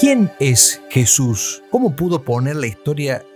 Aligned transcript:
¿Quién 0.00 0.32
es 0.40 0.80
Jesús? 0.88 1.62
¿Cómo 1.70 1.94
pudo 1.94 2.22
poner 2.22 2.56
la 2.56 2.66
historia 2.66 3.22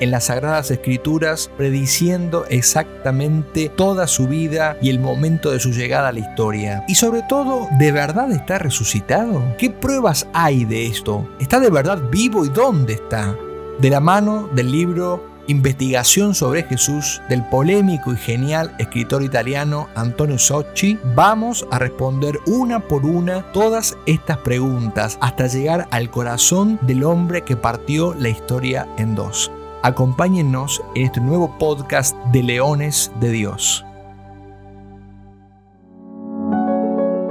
en 0.00 0.10
las 0.10 0.24
Sagradas 0.24 0.70
Escrituras, 0.70 1.50
prediciendo 1.56 2.44
exactamente 2.50 3.70
toda 3.70 4.06
su 4.06 4.28
vida 4.28 4.76
y 4.82 4.90
el 4.90 4.98
momento 4.98 5.50
de 5.50 5.60
su 5.60 5.70
llegada 5.70 6.08
a 6.08 6.12
la 6.12 6.18
historia. 6.18 6.84
Y 6.88 6.96
sobre 6.96 7.22
todo, 7.22 7.68
¿de 7.78 7.92
verdad 7.92 8.30
está 8.32 8.58
resucitado? 8.58 9.54
¿Qué 9.56 9.70
pruebas 9.70 10.26
hay 10.32 10.64
de 10.64 10.86
esto? 10.86 11.28
¿Está 11.40 11.60
de 11.60 11.70
verdad 11.70 12.02
vivo 12.10 12.44
y 12.44 12.48
dónde 12.50 12.94
está? 12.94 13.34
De 13.78 13.90
la 13.90 14.00
mano 14.00 14.48
del 14.54 14.70
libro 14.72 15.38
Investigación 15.48 16.34
sobre 16.34 16.62
Jesús 16.62 17.22
del 17.30 17.42
polémico 17.42 18.12
y 18.12 18.16
genial 18.18 18.74
escritor 18.78 19.22
italiano 19.22 19.88
Antonio 19.94 20.38
Socci, 20.38 20.98
vamos 21.16 21.66
a 21.70 21.78
responder 21.78 22.38
una 22.46 22.80
por 22.80 23.06
una 23.06 23.50
todas 23.52 23.96
estas 24.04 24.36
preguntas 24.38 25.16
hasta 25.22 25.46
llegar 25.46 25.88
al 25.90 26.10
corazón 26.10 26.78
del 26.82 27.02
hombre 27.02 27.44
que 27.44 27.56
partió 27.56 28.14
la 28.14 28.28
historia 28.28 28.86
en 28.98 29.14
dos. 29.14 29.50
Acompáñennos 29.82 30.82
en 30.96 31.06
este 31.06 31.20
nuevo 31.20 31.56
podcast 31.56 32.16
de 32.32 32.42
Leones 32.42 33.12
de 33.20 33.30
Dios. 33.30 33.84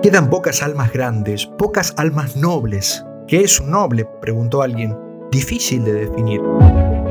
Quedan 0.01 0.29
pocas 0.29 0.63
almas 0.63 0.93
grandes, 0.93 1.45
pocas 1.45 1.93
almas 1.97 2.37
nobles. 2.37 3.03
¿Qué 3.27 3.41
es 3.41 3.59
un 3.59 3.71
noble? 3.71 4.05
preguntó 4.21 4.61
alguien. 4.61 4.97
Difícil 5.29 5.83
de 5.83 5.91
definir. 5.91 6.41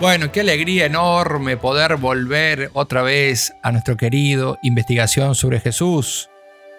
Bueno, 0.00 0.30
qué 0.30 0.42
alegría 0.42 0.86
enorme 0.86 1.56
poder 1.56 1.96
volver 1.96 2.70
otra 2.72 3.02
vez 3.02 3.52
a 3.64 3.72
nuestro 3.72 3.96
querido 3.96 4.56
investigación 4.62 5.34
sobre 5.34 5.58
Jesús. 5.58 6.30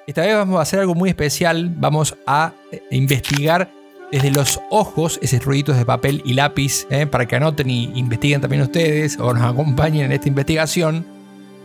Esta 0.07 0.21
vez 0.21 0.35
vamos 0.35 0.57
a 0.57 0.61
hacer 0.61 0.79
algo 0.79 0.95
muy 0.95 1.09
especial, 1.09 1.69
vamos 1.75 2.15
a 2.25 2.53
eh, 2.71 2.81
investigar 2.91 3.69
desde 4.09 4.31
los 4.31 4.61
ojos, 4.69 5.19
esos 5.21 5.43
ruiditos 5.43 5.75
de 5.75 5.85
papel 5.85 6.21
y 6.23 6.33
lápiz, 6.33 6.87
eh, 6.89 7.07
para 7.07 7.25
que 7.25 7.35
anoten 7.35 7.69
y 7.69 7.91
investiguen 7.99 8.39
también 8.39 8.61
ustedes 8.61 9.19
o 9.19 9.33
nos 9.33 9.43
acompañen 9.43 10.05
en 10.05 10.11
esta 10.13 10.29
investigación. 10.29 11.05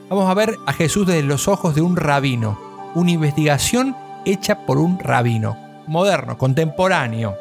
Vamos 0.09 0.29
a 0.29 0.35
ver 0.35 0.57
a 0.67 0.73
Jesús 0.73 1.07
desde 1.07 1.23
los 1.23 1.47
ojos 1.47 1.77
de 1.77 1.83
un 1.83 1.95
rabino, 1.95 2.59
una 2.97 3.13
investigación 3.13 3.95
hecha 4.27 4.67
por 4.67 4.79
un 4.79 4.99
rabino, 4.99 5.57
moderno, 5.87 6.37
contemporáneo, 6.37 7.37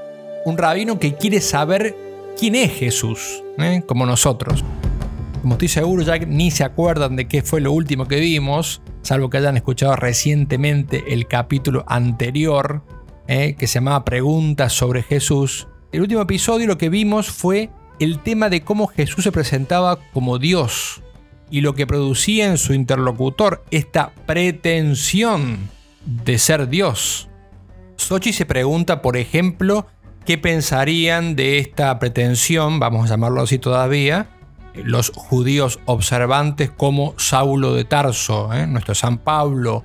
un 0.45 0.55
rabino 0.55 0.99
que 0.99 1.15
quiere 1.15 1.41
saber 1.41 2.02
quién 2.43 2.55
es 2.55 2.73
Jesús, 2.73 3.41
¿eh? 3.57 3.83
como 3.87 4.05
nosotros. 4.05 4.65
Como 5.41 5.53
estoy 5.53 5.69
seguro 5.69 6.03
ya 6.03 6.17
ni 6.17 6.51
se 6.51 6.65
acuerdan 6.65 7.15
de 7.15 7.25
qué 7.25 7.41
fue 7.41 7.61
lo 7.61 7.71
último 7.71 8.05
que 8.05 8.19
vimos, 8.19 8.81
salvo 9.01 9.29
que 9.29 9.37
hayan 9.37 9.55
escuchado 9.55 9.95
recientemente 9.95 11.13
el 11.13 11.29
capítulo 11.29 11.85
anterior 11.87 12.83
¿eh? 13.29 13.55
que 13.57 13.65
se 13.65 13.75
llamaba 13.75 14.03
Preguntas 14.03 14.73
sobre 14.73 15.03
Jesús. 15.03 15.69
El 15.93 16.01
último 16.01 16.19
episodio 16.19 16.67
lo 16.67 16.77
que 16.77 16.89
vimos 16.89 17.29
fue 17.29 17.69
el 18.01 18.19
tema 18.19 18.49
de 18.49 18.61
cómo 18.61 18.87
Jesús 18.87 19.23
se 19.23 19.31
presentaba 19.31 19.99
como 20.11 20.37
Dios 20.37 21.01
y 21.49 21.61
lo 21.61 21.75
que 21.75 21.87
producía 21.87 22.47
en 22.47 22.57
su 22.57 22.73
interlocutor 22.73 23.63
esta 23.71 24.11
pretensión 24.25 25.69
de 26.05 26.37
ser 26.37 26.67
Dios. 26.67 27.29
Sochi 27.95 28.33
se 28.33 28.45
pregunta, 28.45 29.01
por 29.01 29.15
ejemplo, 29.15 29.87
qué 30.25 30.37
pensarían 30.37 31.35
de 31.35 31.59
esta 31.59 31.99
pretensión, 31.99 32.79
vamos 32.79 33.05
a 33.05 33.13
llamarlo 33.13 33.41
así 33.41 33.59
todavía, 33.59 34.27
los 34.73 35.11
judíos 35.13 35.79
observantes 35.85 36.71
como 36.71 37.13
Saulo 37.17 37.73
de 37.73 37.85
Tarso, 37.85 38.53
¿eh? 38.53 38.65
nuestro 38.65 38.95
San 38.95 39.17
Pablo. 39.17 39.83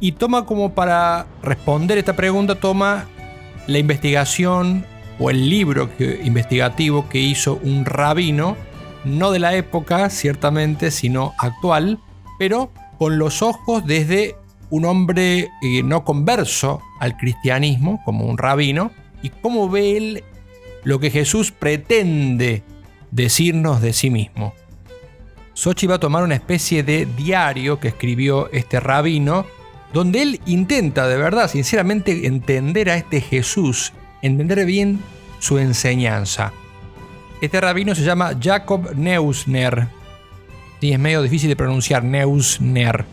Y 0.00 0.12
toma 0.12 0.46
como 0.46 0.74
para 0.74 1.26
responder 1.42 1.98
esta 1.98 2.14
pregunta, 2.14 2.54
toma 2.54 3.06
la 3.66 3.78
investigación 3.78 4.86
o 5.18 5.30
el 5.30 5.50
libro 5.50 5.90
investigativo 6.22 7.08
que 7.08 7.18
hizo 7.18 7.58
un 7.62 7.84
rabino, 7.84 8.56
no 9.04 9.30
de 9.32 9.40
la 9.40 9.54
época 9.56 10.08
ciertamente, 10.10 10.90
sino 10.90 11.34
actual, 11.38 11.98
pero 12.38 12.70
con 12.98 13.18
los 13.18 13.42
ojos 13.42 13.84
desde 13.84 14.36
un 14.70 14.84
hombre 14.84 15.50
eh, 15.62 15.82
no 15.82 16.04
converso 16.04 16.80
al 17.00 17.16
cristianismo, 17.16 18.00
como 18.04 18.26
un 18.26 18.38
rabino, 18.38 18.92
y 19.22 19.30
cómo 19.30 19.68
ve 19.68 19.96
él 19.96 20.24
lo 20.84 21.00
que 21.00 21.10
Jesús 21.10 21.52
pretende 21.52 22.62
decirnos 23.10 23.80
de 23.80 23.92
sí 23.92 24.10
mismo. 24.10 24.54
Sochi 25.54 25.86
va 25.86 25.96
a 25.96 26.00
tomar 26.00 26.22
una 26.22 26.36
especie 26.36 26.82
de 26.82 27.06
diario 27.16 27.80
que 27.80 27.88
escribió 27.88 28.48
este 28.52 28.78
rabino, 28.78 29.44
donde 29.92 30.22
él 30.22 30.40
intenta 30.46 31.08
de 31.08 31.16
verdad, 31.16 31.50
sinceramente, 31.50 32.26
entender 32.26 32.90
a 32.90 32.96
este 32.96 33.20
Jesús, 33.20 33.92
entender 34.22 34.64
bien 34.64 35.00
su 35.40 35.58
enseñanza. 35.58 36.52
Este 37.40 37.60
rabino 37.60 37.94
se 37.94 38.04
llama 38.04 38.32
Jacob 38.40 38.94
Neusner. 38.94 39.88
y 40.80 40.92
es 40.92 40.98
medio 40.98 41.22
difícil 41.22 41.48
de 41.48 41.56
pronunciar, 41.56 42.04
Neusner. 42.04 43.04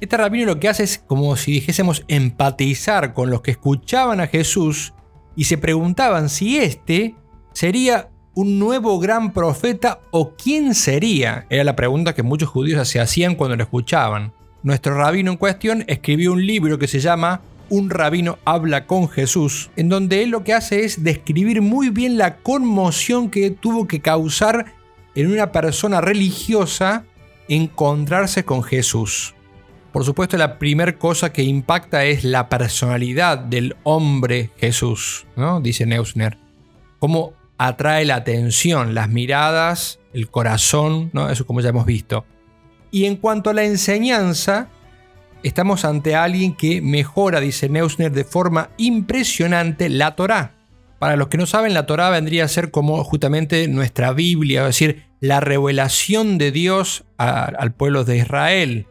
Este 0.00 0.16
rabino 0.16 0.46
lo 0.46 0.60
que 0.60 0.68
hace 0.68 0.84
es 0.84 0.98
como 0.98 1.36
si 1.36 1.52
dijésemos 1.52 2.04
empatizar 2.08 3.12
con 3.12 3.28
los 3.28 3.42
que 3.42 3.50
escuchaban 3.50 4.20
a 4.20 4.28
Jesús 4.28 4.94
y 5.36 5.44
se 5.44 5.58
preguntaban 5.58 6.28
si 6.28 6.58
este 6.58 7.14
sería 7.52 8.08
un 8.34 8.58
nuevo 8.58 8.98
gran 8.98 9.32
profeta 9.32 10.00
o 10.10 10.34
quién 10.34 10.74
sería. 10.74 11.46
Era 11.50 11.64
la 11.64 11.76
pregunta 11.76 12.14
que 12.14 12.22
muchos 12.22 12.48
judíos 12.48 12.88
se 12.88 13.00
hacían 13.00 13.34
cuando 13.34 13.56
lo 13.56 13.62
escuchaban. 13.62 14.32
Nuestro 14.62 14.94
rabino 14.94 15.32
en 15.32 15.36
cuestión 15.36 15.84
escribió 15.86 16.32
un 16.32 16.46
libro 16.46 16.78
que 16.78 16.88
se 16.88 17.00
llama 17.00 17.40
Un 17.68 17.90
rabino 17.90 18.38
habla 18.44 18.86
con 18.86 19.08
Jesús, 19.08 19.70
en 19.76 19.88
donde 19.88 20.22
él 20.22 20.30
lo 20.30 20.44
que 20.44 20.54
hace 20.54 20.84
es 20.84 21.02
describir 21.02 21.62
muy 21.62 21.90
bien 21.90 22.18
la 22.18 22.36
conmoción 22.36 23.30
que 23.30 23.50
tuvo 23.50 23.86
que 23.86 24.00
causar 24.00 24.74
en 25.14 25.30
una 25.30 25.50
persona 25.50 26.00
religiosa 26.00 27.04
encontrarse 27.48 28.44
con 28.44 28.62
Jesús. 28.62 29.34
Por 29.92 30.04
supuesto, 30.04 30.36
la 30.36 30.58
primera 30.58 30.96
cosa 30.96 31.32
que 31.32 31.42
impacta 31.42 32.04
es 32.04 32.22
la 32.22 32.48
personalidad 32.48 33.38
del 33.38 33.76
hombre 33.82 34.50
Jesús, 34.56 35.26
¿no? 35.36 35.60
Dice 35.60 35.84
Neusner. 35.84 36.38
Cómo 37.00 37.34
atrae 37.58 38.04
la 38.04 38.16
atención, 38.16 38.94
las 38.94 39.08
miradas, 39.08 39.98
el 40.12 40.30
corazón, 40.30 41.10
¿no? 41.12 41.28
Eso 41.28 41.46
como 41.46 41.60
ya 41.60 41.70
hemos 41.70 41.86
visto. 41.86 42.24
Y 42.92 43.06
en 43.06 43.16
cuanto 43.16 43.50
a 43.50 43.54
la 43.54 43.64
enseñanza, 43.64 44.68
estamos 45.42 45.84
ante 45.84 46.14
alguien 46.14 46.54
que 46.54 46.80
mejora, 46.80 47.40
dice 47.40 47.68
Neusner, 47.68 48.12
de 48.12 48.24
forma 48.24 48.70
impresionante 48.76 49.88
la 49.88 50.14
Torá. 50.14 50.54
Para 50.98 51.16
los 51.16 51.28
que 51.28 51.38
no 51.38 51.46
saben, 51.46 51.74
la 51.74 51.86
Torá 51.86 52.10
vendría 52.10 52.44
a 52.44 52.48
ser 52.48 52.70
como 52.70 53.02
justamente 53.04 53.66
nuestra 53.68 54.12
Biblia, 54.12 54.60
es 54.60 54.66
decir, 54.66 55.04
la 55.20 55.40
revelación 55.40 56.38
de 56.38 56.52
Dios 56.52 57.04
al 57.16 57.72
pueblo 57.72 58.04
de 58.04 58.18
Israel, 58.18 58.86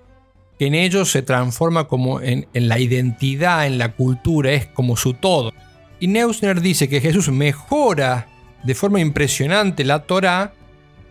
que 0.60 0.66
en 0.66 0.76
ellos 0.76 1.10
se 1.10 1.22
transforma 1.22 1.88
como 1.88 2.20
en, 2.20 2.46
la 2.54 2.80
identidad, 2.80 3.66
en 3.66 3.78
la 3.78 3.94
cultura, 3.94 4.52
es 4.52 4.68
como 4.68 4.98
su 4.98 5.14
todo. 5.14 5.54
Y 6.02 6.08
Neusner 6.08 6.60
dice 6.60 6.90
que 6.90 7.00
Jesús 7.00 7.30
mejora 7.30 8.28
de 8.64 8.76
forma 8.76 9.00
impresionante 9.00 9.86
la 9.86 10.04
Torá, 10.04 10.54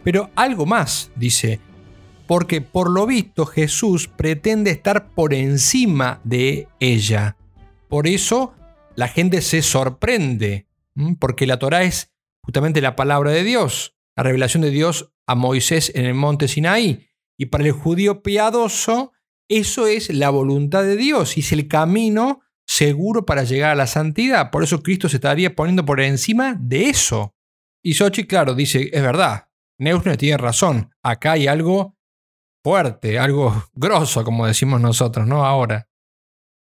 pero 0.05 0.31
algo 0.37 0.67
más, 0.67 1.11
dice, 1.17 1.61
porque 2.27 2.61
por 2.61 2.91
lo 2.91 3.07
visto 3.07 3.47
Jesús 3.47 4.07
pretende 4.07 4.71
estar 4.71 5.09
por 5.09 5.33
encima 5.33 6.21
de 6.25 6.69
ella. 6.79 7.37
Por 7.89 8.07
eso 8.07 8.53
la 8.97 9.09
gente 9.09 9.41
se 9.41 9.63
sorprende 9.63 10.67
porque 11.19 11.47
la 11.47 11.59
Torá 11.59 11.85
es 11.85 12.13
justamente 12.43 12.83
la 12.83 12.97
palabra 12.97 13.31
de 13.31 13.45
Dios, 13.45 13.97
la 14.15 14.25
revelación 14.25 14.63
de 14.63 14.71
Dios 14.71 15.11
a 15.27 15.35
Moisés 15.35 15.91
en 15.95 16.05
el 16.05 16.15
monte 16.15 16.49
Sinaí. 16.49 17.09
Y 17.39 17.47
para 17.47 17.65
el 17.65 17.73
judío 17.73 18.23
piadoso, 18.23 19.13
eso 19.49 19.87
es 19.87 20.13
la 20.13 20.31
voluntad 20.31 20.83
de 20.83 20.97
Dios 20.97 21.37
y 21.37 21.41
es 21.41 21.53
el 21.53 21.69
camino 21.69 22.41
seguro 22.67 23.25
para 23.25 23.45
llegar 23.45 23.71
a 23.71 23.75
la 23.75 23.87
santidad. 23.87 24.51
Por 24.51 24.63
eso 24.63 24.83
Cristo 24.83 25.09
se 25.09 25.17
estaría 25.17 25.55
poniendo 25.55 25.85
por 25.85 26.01
encima 26.01 26.57
de 26.61 26.91
eso. 26.91 27.35
Y 27.83 27.95
Sochi, 27.95 28.27
claro, 28.27 28.55
dice, 28.55 28.91
es 28.93 29.03
verdad, 29.03 29.49
Neusner 29.79 30.17
tiene 30.17 30.37
razón, 30.37 30.91
acá 31.03 31.33
hay 31.33 31.47
algo 31.47 31.97
fuerte, 32.65 33.19
algo 33.19 33.71
grosso, 33.73 34.25
como 34.25 34.47
decimos 34.47 34.81
nosotros, 34.81 35.27
¿no? 35.27 35.45
Ahora. 35.45 35.89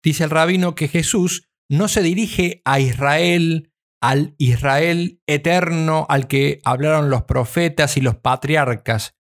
Dice 0.02 0.24
el 0.24 0.30
rabino 0.30 0.76
que 0.76 0.88
Jesús 0.88 1.50
no 1.70 1.90
se 1.90 2.02
dirige 2.02 2.62
a 2.64 2.80
Israel 2.80 3.70
al 4.02 4.36
Israel 4.38 5.22
eterno 5.28 6.06
al 6.10 6.28
que 6.28 6.62
hablaron 6.64 7.10
los 7.10 7.24
profetas 7.24 7.98
y 7.98 8.02
los 8.02 8.16
patriarcas. 8.18 9.18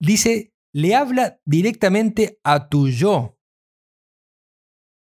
Dice, 0.00 0.53
le 0.74 0.94
habla 0.94 1.40
directamente 1.44 2.40
a 2.44 2.68
tu 2.68 2.88
yo. 2.88 3.38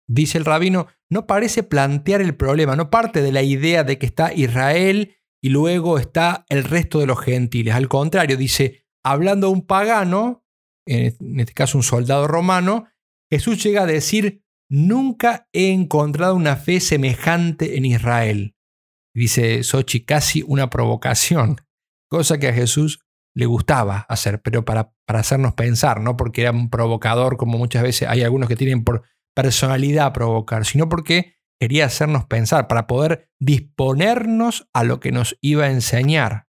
Dice 0.08 0.36
el 0.38 0.44
rabino, 0.44 0.88
no 1.10 1.26
parece 1.26 1.62
plantear 1.62 2.20
el 2.20 2.36
problema, 2.36 2.76
no 2.76 2.90
parte 2.90 3.22
de 3.22 3.32
la 3.32 3.42
idea 3.42 3.84
de 3.84 3.98
que 3.98 4.06
está 4.06 4.32
Israel 4.34 5.16
y 5.40 5.48
luego 5.48 5.98
está 5.98 6.44
el 6.48 6.64
resto 6.64 6.98
de 6.98 7.06
los 7.06 7.20
gentiles. 7.20 7.74
Al 7.74 7.88
contrario, 7.88 8.36
dice, 8.36 8.86
hablando 9.04 9.46
a 9.46 9.50
un 9.50 9.66
pagano, 9.66 10.44
en 10.86 11.40
este 11.40 11.54
caso 11.54 11.78
un 11.78 11.84
soldado 11.84 12.26
romano, 12.26 12.88
Jesús 13.30 13.62
llega 13.62 13.82
a 13.82 13.86
decir, 13.86 14.44
nunca 14.68 15.48
he 15.52 15.72
encontrado 15.72 16.34
una 16.34 16.56
fe 16.56 16.80
semejante 16.80 17.76
en 17.76 17.86
Israel 17.86 18.56
dice 19.14 19.62
Sochi, 19.62 20.04
casi 20.04 20.42
una 20.46 20.70
provocación, 20.70 21.56
cosa 22.08 22.38
que 22.38 22.48
a 22.48 22.52
Jesús 22.52 23.00
le 23.34 23.46
gustaba 23.46 24.06
hacer, 24.08 24.42
pero 24.42 24.64
para, 24.64 24.92
para 25.06 25.20
hacernos 25.20 25.54
pensar, 25.54 26.00
no 26.00 26.16
porque 26.16 26.42
era 26.42 26.50
un 26.50 26.70
provocador, 26.70 27.36
como 27.36 27.58
muchas 27.58 27.82
veces 27.82 28.08
hay 28.08 28.22
algunos 28.22 28.48
que 28.48 28.56
tienen 28.56 28.84
por 28.84 29.02
personalidad 29.34 30.12
provocar, 30.12 30.66
sino 30.66 30.88
porque 30.88 31.36
quería 31.62 31.86
hacernos 31.86 32.26
pensar, 32.26 32.66
para 32.66 32.88
poder 32.88 33.30
disponernos 33.40 34.68
a 34.72 34.82
lo 34.82 34.98
que 34.98 35.12
nos 35.12 35.38
iba 35.40 35.66
a 35.66 35.70
enseñar. 35.70 36.48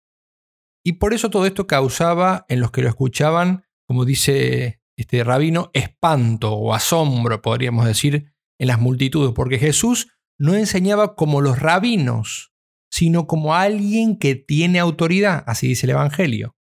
Y 0.86 0.94
por 0.94 1.14
eso 1.14 1.30
todo 1.30 1.46
esto 1.46 1.66
causaba 1.66 2.46
en 2.50 2.60
los 2.60 2.72
que 2.72 2.82
lo 2.82 2.90
escuchaban, 2.90 3.64
como 3.88 4.04
dice 4.04 4.82
este 4.98 5.24
rabino, 5.24 5.72
espanto 5.74 6.54
o 6.54 6.74
asombro, 6.74 7.42
podríamos 7.42 7.86
decir, 7.86 8.34
en 8.60 8.68
las 8.68 8.80
multitudes, 8.80 9.34
porque 9.34 9.60
Jesús 9.60 10.10
no 10.38 10.56
enseñaba 10.56 11.16
como 11.16 11.40
los 11.40 11.60
rabinos, 11.60 12.52
sino 12.92 13.28
como 13.28 13.56
alguien 13.56 14.18
que 14.18 14.36
tiene 14.36 14.80
autoridad, 14.80 15.44
así 15.48 15.68
dice 15.68 15.86
el 15.86 15.92
Evangelio. 15.92 16.56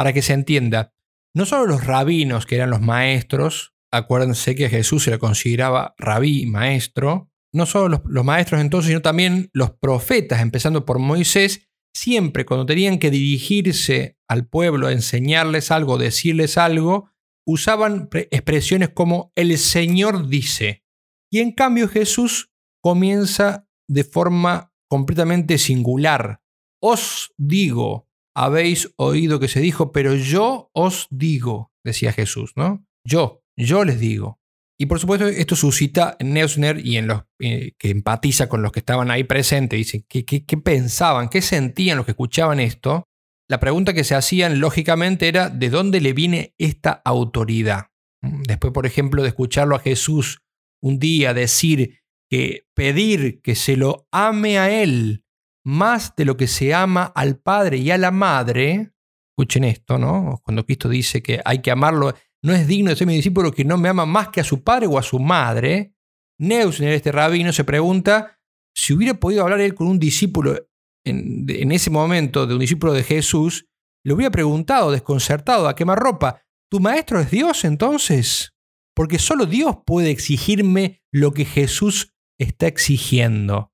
Para 0.00 0.14
que 0.14 0.22
se 0.22 0.32
entienda, 0.32 0.94
no 1.34 1.44
solo 1.44 1.66
los 1.66 1.84
rabinos, 1.84 2.46
que 2.46 2.54
eran 2.54 2.70
los 2.70 2.80
maestros, 2.80 3.74
acuérdense 3.92 4.54
que 4.54 4.70
Jesús 4.70 5.04
se 5.04 5.10
le 5.10 5.18
consideraba 5.18 5.94
rabí, 5.98 6.46
maestro, 6.46 7.30
no 7.52 7.66
solo 7.66 8.02
los, 8.06 8.24
maestros 8.24 8.62
entonces, 8.62 8.88
sino 8.88 9.02
también 9.02 9.50
los 9.52 9.72
profetas, 9.72 10.40
empezando 10.40 10.86
por 10.86 11.00
Moisés, 11.00 11.68
siempre 11.94 12.46
cuando 12.46 12.64
tenían 12.64 12.98
que 12.98 13.10
dirigirse 13.10 14.16
al 14.26 14.48
pueblo, 14.48 14.88
enseñarles 14.88 15.70
algo, 15.70 15.98
decirles 15.98 16.56
algo, 16.56 17.10
usaban 17.46 18.08
expresiones 18.30 18.88
como 18.88 19.32
el 19.34 19.58
Señor 19.58 20.28
dice. 20.28 20.82
Y 21.30 21.40
en 21.40 21.52
cambio 21.52 21.88
Jesús 21.88 22.50
comienza 22.82 23.68
de 23.86 24.04
forma 24.04 24.72
completamente 24.88 25.58
singular. 25.58 26.40
Os 26.80 27.34
digo, 27.36 28.09
habéis 28.34 28.92
oído 28.96 29.40
que 29.40 29.48
se 29.48 29.60
dijo, 29.60 29.92
pero 29.92 30.14
yo 30.14 30.70
os 30.72 31.06
digo, 31.10 31.72
decía 31.84 32.12
Jesús, 32.12 32.52
¿no? 32.56 32.84
Yo, 33.04 33.42
yo 33.56 33.84
les 33.84 33.98
digo. 33.98 34.38
Y 34.78 34.86
por 34.86 34.98
supuesto 34.98 35.26
esto 35.26 35.56
suscita 35.56 36.16
en 36.18 36.32
Neusner 36.32 36.84
y 36.84 36.96
en 36.96 37.06
los 37.06 37.22
eh, 37.38 37.72
que 37.78 37.90
empatiza 37.90 38.48
con 38.48 38.62
los 38.62 38.72
que 38.72 38.78
estaban 38.78 39.10
ahí 39.10 39.24
presentes, 39.24 39.76
dicen, 39.76 40.06
¿qué, 40.08 40.24
¿qué, 40.24 40.44
qué, 40.46 40.56
pensaban? 40.56 41.28
¿Qué 41.28 41.42
sentían 41.42 41.98
los 41.98 42.06
que 42.06 42.12
escuchaban 42.12 42.60
esto? 42.60 43.04
La 43.46 43.60
pregunta 43.60 43.92
que 43.92 44.04
se 44.04 44.14
hacían 44.14 44.60
lógicamente 44.60 45.28
era, 45.28 45.50
¿de 45.50 45.68
dónde 45.68 46.00
le 46.00 46.14
viene 46.14 46.54
esta 46.56 46.92
autoridad? 47.04 47.88
Después, 48.22 48.72
por 48.72 48.86
ejemplo, 48.86 49.22
de 49.22 49.28
escucharlo 49.28 49.76
a 49.76 49.80
Jesús 49.80 50.40
un 50.82 50.98
día 50.98 51.34
decir, 51.34 52.00
que 52.30 52.66
pedir 52.74 53.42
que 53.42 53.54
se 53.54 53.76
lo 53.76 54.06
ame 54.12 54.58
a 54.58 54.70
Él 54.70 55.24
más 55.64 56.14
de 56.16 56.24
lo 56.24 56.36
que 56.36 56.46
se 56.46 56.74
ama 56.74 57.12
al 57.14 57.38
Padre 57.38 57.78
y 57.78 57.90
a 57.90 57.98
la 57.98 58.10
Madre, 58.10 58.92
escuchen 59.32 59.64
esto, 59.64 59.98
¿no? 59.98 60.40
Cuando 60.42 60.64
Cristo 60.64 60.88
dice 60.88 61.22
que 61.22 61.40
hay 61.44 61.60
que 61.60 61.70
amarlo, 61.70 62.14
no 62.42 62.52
es 62.52 62.66
digno 62.66 62.90
de 62.90 62.96
ser 62.96 63.06
mi 63.06 63.14
discípulo 63.14 63.52
que 63.52 63.64
no 63.64 63.76
me 63.76 63.88
ama 63.88 64.06
más 64.06 64.28
que 64.28 64.40
a 64.40 64.44
su 64.44 64.62
Padre 64.62 64.86
o 64.86 64.98
a 64.98 65.02
su 65.02 65.18
Madre, 65.18 65.94
Neusner, 66.38 66.92
este 66.92 67.12
rabino, 67.12 67.52
se 67.52 67.64
pregunta 67.64 68.38
si 68.74 68.94
hubiera 68.94 69.14
podido 69.14 69.42
hablar 69.42 69.60
él 69.60 69.74
con 69.74 69.88
un 69.88 69.98
discípulo 69.98 70.56
en, 71.04 71.44
en 71.48 71.72
ese 71.72 71.90
momento, 71.90 72.46
de 72.46 72.54
un 72.54 72.60
discípulo 72.60 72.92
de 72.92 73.02
Jesús, 73.02 73.66
le 74.04 74.14
hubiera 74.14 74.30
preguntado, 74.30 74.90
desconcertado, 74.90 75.68
a 75.68 75.74
quemarropa, 75.74 76.42
¿tu 76.70 76.80
maestro 76.80 77.20
es 77.20 77.30
Dios 77.30 77.64
entonces? 77.64 78.54
Porque 78.94 79.18
solo 79.18 79.46
Dios 79.46 79.76
puede 79.84 80.10
exigirme 80.10 81.02
lo 81.12 81.32
que 81.32 81.44
Jesús 81.44 82.14
está 82.38 82.66
exigiendo. 82.66 83.69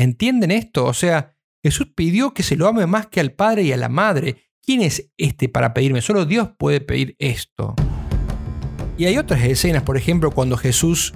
¿Entienden 0.00 0.50
esto? 0.50 0.86
O 0.86 0.94
sea, 0.94 1.36
Jesús 1.62 1.88
pidió 1.94 2.32
que 2.32 2.42
se 2.42 2.56
lo 2.56 2.66
ame 2.66 2.86
más 2.86 3.08
que 3.08 3.20
al 3.20 3.32
Padre 3.32 3.64
y 3.64 3.72
a 3.72 3.76
la 3.76 3.90
Madre. 3.90 4.36
¿Quién 4.62 4.80
es 4.80 5.10
este 5.18 5.50
para 5.50 5.74
pedirme? 5.74 6.00
Solo 6.00 6.24
Dios 6.24 6.48
puede 6.58 6.80
pedir 6.80 7.16
esto. 7.18 7.74
Y 8.96 9.04
hay 9.04 9.18
otras 9.18 9.44
escenas, 9.44 9.82
por 9.82 9.98
ejemplo, 9.98 10.30
cuando 10.30 10.56
Jesús 10.56 11.12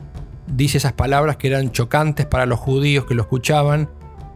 dice 0.46 0.76
esas 0.76 0.92
palabras 0.92 1.38
que 1.38 1.46
eran 1.46 1.72
chocantes 1.72 2.26
para 2.26 2.44
los 2.44 2.60
judíos 2.60 3.06
que 3.06 3.14
lo 3.14 3.22
escuchaban. 3.22 3.88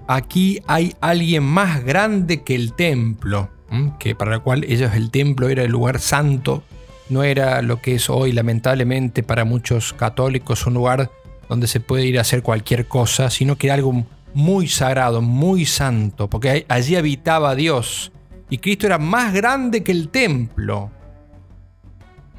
Aquí 0.06 0.60
hay 0.66 0.94
alguien 1.02 1.42
más 1.42 1.84
grande 1.84 2.42
que 2.42 2.54
el 2.54 2.72
templo, 2.72 3.50
que 3.98 4.14
para 4.14 4.36
el 4.36 4.40
cual 4.40 4.64
ellos 4.64 4.94
el 4.94 5.10
templo 5.10 5.50
era 5.50 5.62
el 5.62 5.70
lugar 5.70 6.00
santo, 6.00 6.62
no 7.10 7.22
era 7.22 7.60
lo 7.60 7.82
que 7.82 7.96
es 7.96 8.08
hoy 8.08 8.32
lamentablemente 8.32 9.22
para 9.22 9.44
muchos 9.44 9.92
católicos 9.92 10.66
un 10.66 10.72
lugar 10.72 11.10
donde 11.50 11.66
se 11.66 11.80
puede 11.80 12.06
ir 12.06 12.16
a 12.16 12.22
hacer 12.22 12.42
cualquier 12.42 12.88
cosa, 12.88 13.28
sino 13.28 13.56
que 13.56 13.66
era 13.66 13.74
algo 13.74 14.06
muy 14.34 14.68
sagrado, 14.68 15.20
muy 15.22 15.64
santo, 15.64 16.28
porque 16.28 16.66
allí 16.68 16.96
habitaba 16.96 17.54
Dios. 17.54 18.12
Y 18.50 18.58
Cristo 18.58 18.86
era 18.86 18.98
más 18.98 19.34
grande 19.34 19.82
que 19.82 19.92
el 19.92 20.08
templo. 20.08 20.90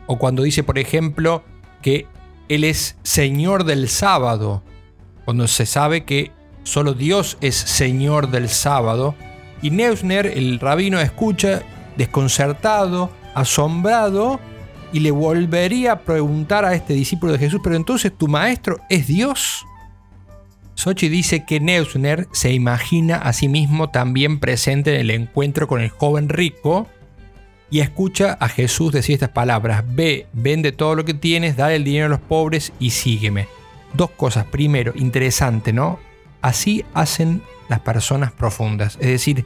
O 0.08 0.18
cuando 0.18 0.44
dice, 0.44 0.64
por 0.64 0.80
ejemplo, 0.80 1.44
que 1.82 2.08
Él 2.48 2.64
es 2.64 2.98
Señor 3.04 3.64
del 3.64 3.90
sábado, 3.90 4.64
cuando 5.26 5.48
se 5.48 5.66
sabe 5.66 6.06
que 6.06 6.32
solo 6.64 6.94
Dios 6.94 7.38
es 7.42 7.56
Señor 7.56 8.32
del 8.32 8.50
sábado. 8.50 9.16
Y 9.62 9.72
Neusner, 9.72 10.26
el 10.26 10.60
rabino, 10.60 11.00
escucha 11.00 11.62
desconcertado, 11.98 13.12
asombrado, 13.36 14.40
y 14.92 15.02
le 15.02 15.12
volvería 15.12 15.94
a 15.94 16.00
preguntar 16.00 16.66
a 16.66 16.74
este 16.74 16.94
discípulo 16.94 17.34
de 17.34 17.40
Jesús, 17.40 17.60
pero 17.64 17.76
entonces 17.76 18.12
tu 18.18 18.28
maestro 18.28 18.80
es 18.90 19.08
Dios. 19.08 19.66
Sochi 20.80 21.10
dice 21.10 21.44
que 21.44 21.60
Neusner 21.60 22.30
se 22.32 22.54
imagina 22.54 23.18
a 23.18 23.34
sí 23.34 23.50
mismo 23.50 23.90
también 23.90 24.40
presente 24.40 24.96
en 24.96 25.02
el 25.02 25.12
encuentro 25.12 25.68
con 25.68 25.82
el 25.82 25.90
joven 25.90 26.30
rico 26.30 26.88
y 27.70 27.82
escucha 27.82 28.38
a 28.40 28.48
Jesús 28.48 28.94
decir 28.94 29.16
estas 29.16 29.32
palabras, 29.32 29.84
ve, 29.86 30.28
vende 30.32 30.72
todo 30.72 30.96
lo 30.96 31.04
que 31.04 31.14
tienes, 31.14 31.58
dale 31.58 31.76
el 31.76 31.84
dinero 31.84 32.06
a 32.06 32.10
los 32.10 32.22
pobres 32.22 32.72
y 32.80 32.92
sígueme. 32.92 33.50
Dos 33.92 34.12
cosas. 34.12 34.46
Primero, 34.46 34.94
interesante, 34.96 35.74
¿no? 35.74 36.00
Así 36.42 36.86
hacen 36.94 37.42
las 37.68 37.82
personas 37.82 38.32
profundas. 38.32 38.96
Es 39.02 39.08
decir, 39.08 39.44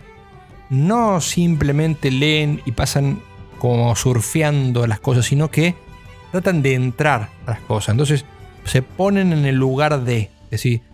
no 0.70 1.20
simplemente 1.20 2.12
leen 2.12 2.62
y 2.64 2.74
pasan 2.74 3.20
como 3.58 3.96
surfeando 3.96 4.86
las 4.86 5.00
cosas, 5.00 5.26
sino 5.26 5.50
que 5.50 5.74
tratan 6.32 6.62
de 6.62 6.76
entrar 6.76 7.32
a 7.48 7.52
las 7.54 7.60
cosas. 7.62 7.94
Entonces 7.94 8.24
se 8.66 8.84
ponen 8.84 9.34
en 9.34 9.48
el 9.48 9.56
lugar 9.56 10.04
de, 10.04 10.30
es 10.44 10.52
decir, 10.52 10.93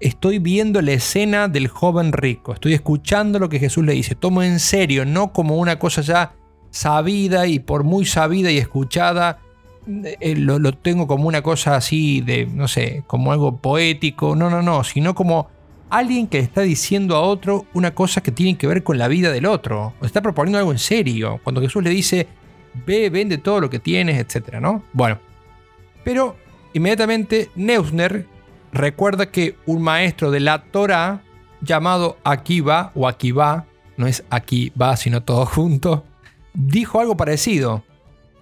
estoy 0.00 0.38
viendo 0.38 0.80
la 0.82 0.92
escena 0.92 1.48
del 1.48 1.68
joven 1.68 2.12
rico, 2.12 2.52
estoy 2.52 2.74
escuchando 2.74 3.38
lo 3.38 3.48
que 3.48 3.58
Jesús 3.58 3.84
le 3.84 3.94
dice, 3.94 4.14
tomo 4.14 4.42
en 4.42 4.60
serio, 4.60 5.04
no 5.04 5.32
como 5.32 5.56
una 5.56 5.78
cosa 5.78 6.02
ya 6.02 6.34
sabida 6.70 7.46
y 7.46 7.58
por 7.58 7.84
muy 7.84 8.04
sabida 8.04 8.50
y 8.50 8.58
escuchada, 8.58 9.40
eh, 9.86 10.36
lo, 10.36 10.72
tengo 10.72 11.06
como 11.06 11.26
una 11.26 11.42
cosa 11.42 11.76
así 11.76 12.20
de, 12.20 12.46
no 12.46 12.68
sé, 12.68 13.04
como 13.06 13.32
algo 13.32 13.56
poético, 13.56 14.36
no, 14.36 14.50
no, 14.50 14.62
no, 14.62 14.84
sino 14.84 15.14
como 15.14 15.48
alguien 15.90 16.26
que 16.26 16.38
está 16.38 16.60
diciendo 16.60 17.16
a 17.16 17.20
otro 17.20 17.64
una 17.72 17.94
cosa 17.94 18.20
que 18.20 18.30
tiene 18.30 18.58
que 18.58 18.66
ver 18.66 18.82
con 18.82 18.98
la 18.98 19.08
vida 19.08 19.32
del 19.32 19.46
otro, 19.46 19.94
o 20.00 20.04
está 20.04 20.20
proponiendo 20.20 20.58
algo 20.58 20.72
en 20.72 20.78
serio, 20.78 21.40
cuando 21.42 21.60
Jesús 21.60 21.82
le 21.82 21.90
dice, 21.90 22.28
ve, 22.86 23.08
vende 23.10 23.38
todo 23.38 23.60
lo 23.60 23.70
que 23.70 23.78
tienes, 23.78 24.18
etcétera, 24.18 24.60
¿no? 24.60 24.82
Bueno, 24.92 25.18
pero 26.04 26.36
inmediatamente 26.74 27.50
Neusner 27.56 28.26
recuerda 28.72 29.30
que 29.30 29.56
un 29.66 29.82
maestro 29.82 30.30
de 30.30 30.40
la 30.40 30.62
Torah 30.64 31.22
llamado 31.60 32.18
Akiva 32.24 32.92
o 32.94 33.08
Akiva, 33.08 33.66
no 33.96 34.06
es 34.06 34.24
Akiva 34.30 34.96
sino 34.96 35.22
todo 35.22 35.46
junto, 35.46 36.04
dijo 36.54 37.00
algo 37.00 37.16
parecido. 37.16 37.84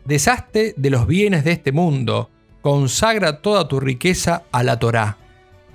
Deshazte 0.05 0.75
de 0.77 0.91
los 0.91 1.07
bienes 1.07 1.45
de 1.45 1.53
este 1.53 1.73
mundo, 1.73 2.31
consagra 2.63 3.41
toda 3.43 3.69
tu 3.69 3.81
riqueza 3.81 4.45
a 4.53 4.63
la 4.63 4.79
Torah. 4.79 5.19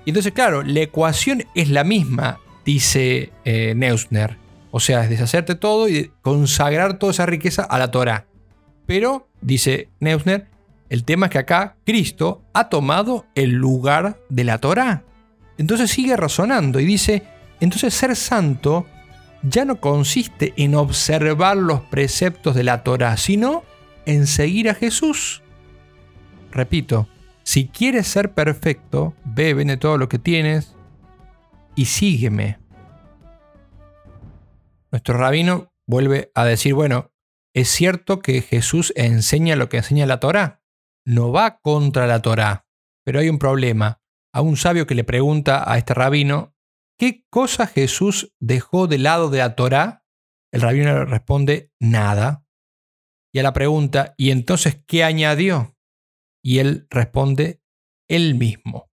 Y 0.06 0.10
entonces, 0.10 0.32
claro, 0.32 0.64
la 0.64 0.82
ecuación 0.82 1.44
es 1.54 1.70
la 1.70 1.84
misma, 1.84 2.40
dice 2.66 3.32
eh, 3.46 3.74
Neusner. 3.76 4.38
O 4.72 4.80
sea, 4.80 5.04
es 5.04 5.10
deshacerte 5.10 5.56
todo 5.56 5.90
y 5.90 6.12
consagrar 6.22 6.98
toda 6.98 7.12
esa 7.12 7.26
riqueza 7.26 7.64
a 7.64 7.78
la 7.78 7.92
Torah. 7.92 8.26
Pero, 8.86 9.28
dice 9.42 9.90
Neusner, 10.00 10.48
el 10.92 11.06
tema 11.06 11.28
es 11.28 11.32
que 11.32 11.38
acá 11.38 11.78
Cristo 11.86 12.44
ha 12.54 12.68
tomado 12.68 13.26
el 13.34 13.52
lugar 13.52 14.20
de 14.28 14.44
la 14.44 14.58
Torá. 14.58 15.06
Entonces 15.58 15.90
sigue 15.90 16.18
razonando 16.18 16.82
y 16.82 16.86
dice, 16.86 17.24
entonces 17.62 17.94
ser 17.94 18.14
santo 18.18 18.86
ya 19.42 19.64
no 19.64 19.80
consiste 19.80 20.54
en 20.58 20.76
observar 20.76 21.56
los 21.56 21.80
preceptos 21.80 22.56
de 22.56 22.66
la 22.66 22.84
Torá, 22.84 23.16
sino 23.16 23.64
en 24.06 24.28
seguir 24.28 24.70
a 24.70 24.76
Jesús. 24.76 25.42
Repito, 26.52 27.08
si 27.44 27.70
quieres 27.70 28.10
ser 28.10 28.34
perfecto, 28.34 29.16
ve, 29.24 29.54
vende 29.54 29.78
todo 29.78 29.98
lo 29.98 30.10
que 30.10 30.20
tienes 30.20 30.76
y 31.74 31.86
sígueme. 31.86 32.60
Nuestro 34.92 35.16
rabino 35.18 35.72
vuelve 35.88 36.34
a 36.36 36.44
decir, 36.44 36.74
bueno, 36.74 37.12
es 37.54 37.70
cierto 37.70 38.20
que 38.20 38.42
Jesús 38.42 38.92
enseña 38.98 39.56
lo 39.56 39.70
que 39.70 39.78
enseña 39.78 40.06
la 40.06 40.20
Torá, 40.20 40.61
no 41.06 41.32
va 41.32 41.60
contra 41.60 42.08
la 42.08 42.22
Torá. 42.22 42.68
Pero 43.04 43.20
hay 43.20 43.30
un 43.30 43.40
problema. 43.40 44.02
A 44.34 44.42
un 44.42 44.56
sabio 44.58 44.88
que 44.88 44.96
le 44.96 45.04
pregunta 45.04 45.70
a 45.70 45.78
este 45.78 45.94
rabino, 45.94 46.56
¿qué 46.98 47.26
cosa 47.30 47.68
Jesús 47.68 48.34
dejó 48.40 48.88
de 48.88 48.98
lado 48.98 49.30
de 49.30 49.40
la 49.40 49.56
Torá? 49.56 50.06
El 50.52 50.62
rabino 50.62 50.94
le 50.94 51.06
responde, 51.06 51.72
nada. 51.80 52.46
Y 53.34 53.40
a 53.40 53.44
la 53.44 53.54
pregunta, 53.54 54.14
¿y 54.18 54.32
entonces 54.32 54.82
qué 54.86 55.04
añadió? 55.04 55.78
Y 56.44 56.60
él 56.60 56.88
responde, 56.90 57.62
él 58.10 58.36
mismo. 58.36 58.92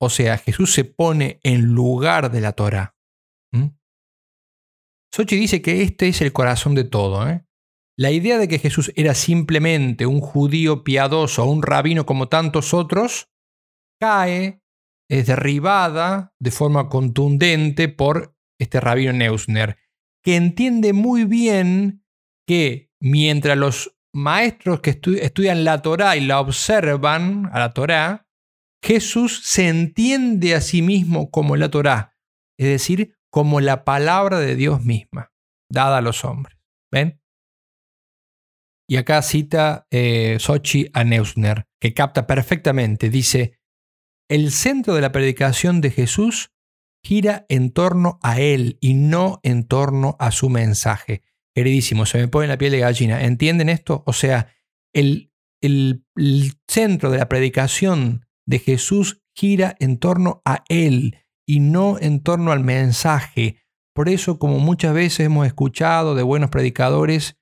O 0.00 0.10
sea, 0.10 0.38
Jesús 0.38 0.72
se 0.72 0.84
pone 0.84 1.40
en 1.42 1.74
lugar 1.74 2.30
de 2.30 2.40
la 2.40 2.52
Torá. 2.52 2.96
¿Mm? 3.52 3.68
Sochi 5.12 5.36
dice 5.36 5.62
que 5.62 5.82
este 5.82 6.08
es 6.08 6.20
el 6.20 6.32
corazón 6.32 6.74
de 6.74 6.84
todo. 6.84 7.28
¿eh? 7.28 7.46
La 7.98 8.10
idea 8.10 8.38
de 8.38 8.46
que 8.46 8.58
Jesús 8.58 8.92
era 8.94 9.14
simplemente 9.14 10.04
un 10.04 10.20
judío 10.20 10.84
piadoso 10.84 11.46
un 11.46 11.62
rabino 11.62 12.04
como 12.04 12.28
tantos 12.28 12.74
otros 12.74 13.30
cae, 13.98 14.60
es 15.08 15.26
derribada 15.26 16.34
de 16.38 16.50
forma 16.50 16.88
contundente 16.88 17.88
por 17.88 18.36
este 18.58 18.80
rabino 18.80 19.12
Neusner, 19.12 19.78
que 20.22 20.36
entiende 20.36 20.92
muy 20.92 21.24
bien 21.24 22.04
que 22.46 22.90
mientras 23.00 23.56
los 23.56 23.96
maestros 24.14 24.80
que 24.80 24.90
estudian 24.90 25.64
la 25.64 25.80
Torá 25.82 26.16
y 26.16 26.20
la 26.20 26.40
observan 26.40 27.48
a 27.52 27.60
la 27.60 27.72
Torá, 27.72 28.28
Jesús 28.82 29.42
se 29.44 29.68
entiende 29.68 30.54
a 30.54 30.60
sí 30.60 30.82
mismo 30.82 31.30
como 31.30 31.56
la 31.56 31.70
Torá, 31.70 32.16
es 32.58 32.68
decir, 32.68 33.16
como 33.30 33.60
la 33.60 33.84
palabra 33.84 34.38
de 34.38 34.54
Dios 34.54 34.84
misma, 34.84 35.32
dada 35.70 35.98
a 35.98 36.02
los 36.02 36.24
hombres. 36.24 36.58
¿Ven? 36.90 37.20
Y 38.88 38.96
acá 38.96 39.20
cita 39.22 39.86
eh, 39.90 40.36
Sochi 40.38 40.88
a 40.92 41.04
Neusner, 41.04 41.66
que 41.80 41.92
capta 41.92 42.26
perfectamente. 42.26 43.10
Dice, 43.10 43.58
el 44.28 44.52
centro 44.52 44.94
de 44.94 45.00
la 45.00 45.12
predicación 45.12 45.80
de 45.80 45.90
Jesús 45.90 46.52
gira 47.04 47.46
en 47.48 47.70
torno 47.70 48.18
a 48.22 48.40
Él 48.40 48.78
y 48.80 48.94
no 48.94 49.40
en 49.42 49.66
torno 49.66 50.16
a 50.18 50.30
su 50.30 50.48
mensaje. 50.48 51.22
Queridísimo, 51.54 52.06
se 52.06 52.18
me 52.18 52.28
pone 52.28 52.48
la 52.48 52.58
piel 52.58 52.72
de 52.72 52.80
gallina. 52.80 53.22
¿Entienden 53.24 53.68
esto? 53.68 54.02
O 54.06 54.12
sea, 54.12 54.52
el, 54.92 55.32
el 55.60 56.02
centro 56.68 57.10
de 57.10 57.18
la 57.18 57.28
predicación 57.28 58.26
de 58.46 58.58
Jesús 58.58 59.22
gira 59.34 59.76
en 59.80 59.98
torno 59.98 60.42
a 60.44 60.64
Él 60.68 61.18
y 61.46 61.60
no 61.60 61.98
en 62.00 62.22
torno 62.22 62.52
al 62.52 62.60
mensaje. 62.60 63.58
Por 63.94 64.08
eso, 64.08 64.38
como 64.38 64.58
muchas 64.58 64.94
veces 64.94 65.20
hemos 65.20 65.46
escuchado 65.46 66.14
de 66.14 66.22
buenos 66.22 66.50
predicadores, 66.50 67.38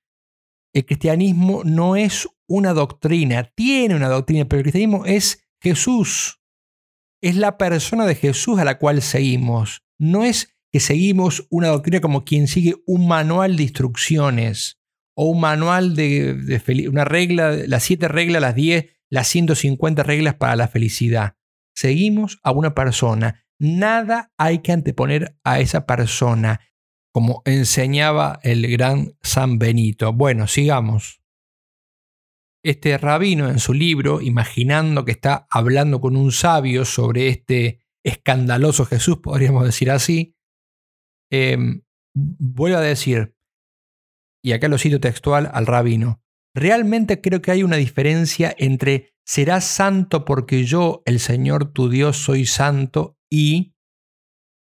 el 0.74 0.84
cristianismo 0.84 1.62
no 1.64 1.96
es 1.96 2.28
una 2.48 2.74
doctrina, 2.74 3.44
tiene 3.54 3.94
una 3.94 4.08
doctrina, 4.08 4.44
pero 4.44 4.58
el 4.58 4.64
cristianismo 4.64 5.06
es 5.06 5.46
Jesús. 5.62 6.40
Es 7.22 7.36
la 7.36 7.56
persona 7.56 8.04
de 8.04 8.16
Jesús 8.16 8.58
a 8.58 8.64
la 8.64 8.78
cual 8.78 9.00
seguimos. 9.00 9.82
No 9.98 10.24
es 10.24 10.54
que 10.72 10.80
seguimos 10.80 11.46
una 11.48 11.68
doctrina 11.68 12.00
como 12.00 12.24
quien 12.24 12.48
sigue 12.48 12.74
un 12.86 13.06
manual 13.06 13.56
de 13.56 13.62
instrucciones 13.62 14.80
o 15.16 15.26
un 15.26 15.40
manual 15.40 15.94
de, 15.94 16.88
una 16.90 17.04
regla, 17.04 17.52
las 17.52 17.84
siete 17.84 18.08
reglas, 18.08 18.42
las 18.42 18.56
diez, 18.56 18.86
las 19.08 19.28
150 19.28 20.02
reglas 20.02 20.34
para 20.34 20.56
la 20.56 20.66
felicidad. 20.66 21.36
Seguimos 21.74 22.40
a 22.42 22.50
una 22.50 22.74
persona. 22.74 23.46
Nada 23.60 24.32
hay 24.36 24.58
que 24.58 24.72
anteponer 24.72 25.38
a 25.44 25.60
esa 25.60 25.86
persona 25.86 26.60
como 27.14 27.42
enseñaba 27.44 28.40
el 28.42 28.68
gran 28.68 29.16
San 29.22 29.60
Benito. 29.60 30.12
Bueno, 30.12 30.48
sigamos. 30.48 31.22
Este 32.64 32.98
rabino 32.98 33.48
en 33.48 33.60
su 33.60 33.72
libro, 33.72 34.20
imaginando 34.20 35.04
que 35.04 35.12
está 35.12 35.46
hablando 35.48 36.00
con 36.00 36.16
un 36.16 36.32
sabio 36.32 36.84
sobre 36.84 37.28
este 37.28 37.86
escandaloso 38.04 38.84
Jesús, 38.84 39.18
podríamos 39.18 39.64
decir 39.64 39.92
así, 39.92 40.34
em, 41.30 41.84
vuelve 42.16 42.76
a 42.78 42.80
decir, 42.80 43.36
y 44.42 44.50
acá 44.50 44.66
lo 44.66 44.76
cito 44.76 44.98
textual 44.98 45.48
al 45.54 45.66
rabino, 45.66 46.20
realmente 46.52 47.20
creo 47.20 47.40
que 47.40 47.52
hay 47.52 47.62
una 47.62 47.76
diferencia 47.76 48.52
entre 48.58 49.14
serás 49.24 49.64
santo 49.64 50.24
porque 50.24 50.64
yo, 50.64 51.02
el 51.06 51.20
Señor 51.20 51.72
tu 51.72 51.88
Dios, 51.88 52.16
soy 52.16 52.44
santo 52.44 53.16
y 53.30 53.76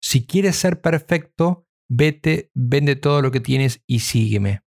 si 0.00 0.24
quieres 0.24 0.54
ser 0.54 0.80
perfecto, 0.80 1.63
vete, 1.88 2.50
vende 2.54 2.96
todo 2.96 3.22
lo 3.22 3.30
que 3.30 3.40
tienes 3.40 3.82
y 3.86 4.00
sígueme. 4.00 4.62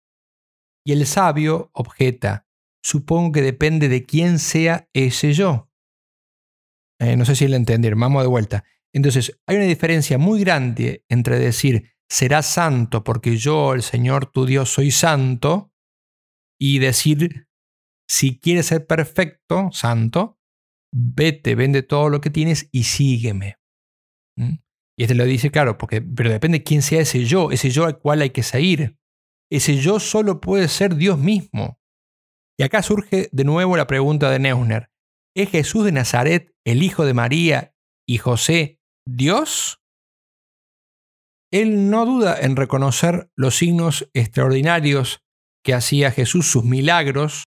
Y 0.85 0.93
el 0.93 1.07
sabio 1.07 1.71
objeta, 1.73 2.47
supongo 2.83 3.33
que 3.33 3.43
depende 3.43 3.89
de 3.89 4.05
quién 4.05 4.39
sea 4.39 4.89
ese 4.93 5.33
yo. 5.33 5.71
Eh, 7.01 7.17
no 7.17 7.25
sé 7.25 7.35
si 7.35 7.49
lo 7.49 7.57
entender, 7.57 7.95
vamos 7.97 8.23
de 8.23 8.29
vuelta. 8.29 8.65
Entonces, 8.93 9.39
hay 9.47 9.57
una 9.57 9.67
diferencia 9.67 10.17
muy 10.17 10.41
grande 10.41 11.05
entre 11.09 11.39
decir, 11.39 11.91
serás 12.09 12.47
santo 12.47 13.05
porque 13.05 13.37
yo, 13.37 13.75
el 13.75 13.83
Señor 13.83 14.27
tu 14.27 14.47
Dios, 14.47 14.73
soy 14.73 14.91
santo, 14.91 15.73
y 16.59 16.79
decir, 16.79 17.49
si 18.09 18.39
quieres 18.39 18.67
ser 18.67 18.87
perfecto, 18.87 19.71
santo, 19.73 20.39
vete, 20.93 21.55
vende 21.55 21.83
todo 21.83 22.09
lo 22.09 22.21
que 22.21 22.31
tienes 22.31 22.69
y 22.73 22.85
sígueme. 22.85 23.59
Y 24.99 25.05
este 25.05 25.15
lo 25.15 25.25
dice, 25.25 25.51
claro, 25.51 25.77
porque, 25.79 26.01
pero 26.01 26.31
depende 26.31 26.59
de 26.59 26.65
quién 26.65 26.83
sea 26.83 27.03
ese 27.03 27.25
yo, 27.25 27.51
ese 27.51 27.71
yo 27.71 27.85
al 27.85 27.99
cual 27.99 28.23
hay 28.23 28.31
que 28.31 28.43
seguir. 28.43 28.97
Ese 29.51 29.77
yo 29.77 30.01
solo 30.01 30.41
puede 30.41 30.69
ser 30.69 30.97
Dios 30.97 31.19
mismo. 31.19 31.79
Y 32.59 32.63
acá 32.63 32.83
surge 32.83 33.29
de 33.31 33.45
nuevo 33.45 33.77
la 33.77 33.87
pregunta 33.87 34.31
de 34.31 34.39
Neusner. 34.39 34.91
¿Es 35.35 35.51
Jesús 35.51 35.85
de 35.85 35.93
Nazaret, 35.93 36.55
el 36.65 36.83
hijo 36.83 37.05
de 37.05 37.13
María 37.13 37.75
y 38.09 38.19
José, 38.19 38.81
Dios? 39.07 39.81
él 41.53 41.91
no 41.91 42.05
duda 42.05 42.39
en 42.41 42.57
reconocer 42.57 43.31
los 43.37 43.57
signos 43.57 44.11
extraordinarios 44.15 45.23
que 45.65 45.75
hacía 45.75 46.11
Jesús, 46.11 46.51
sus 46.51 46.65
milagros, 46.65 47.45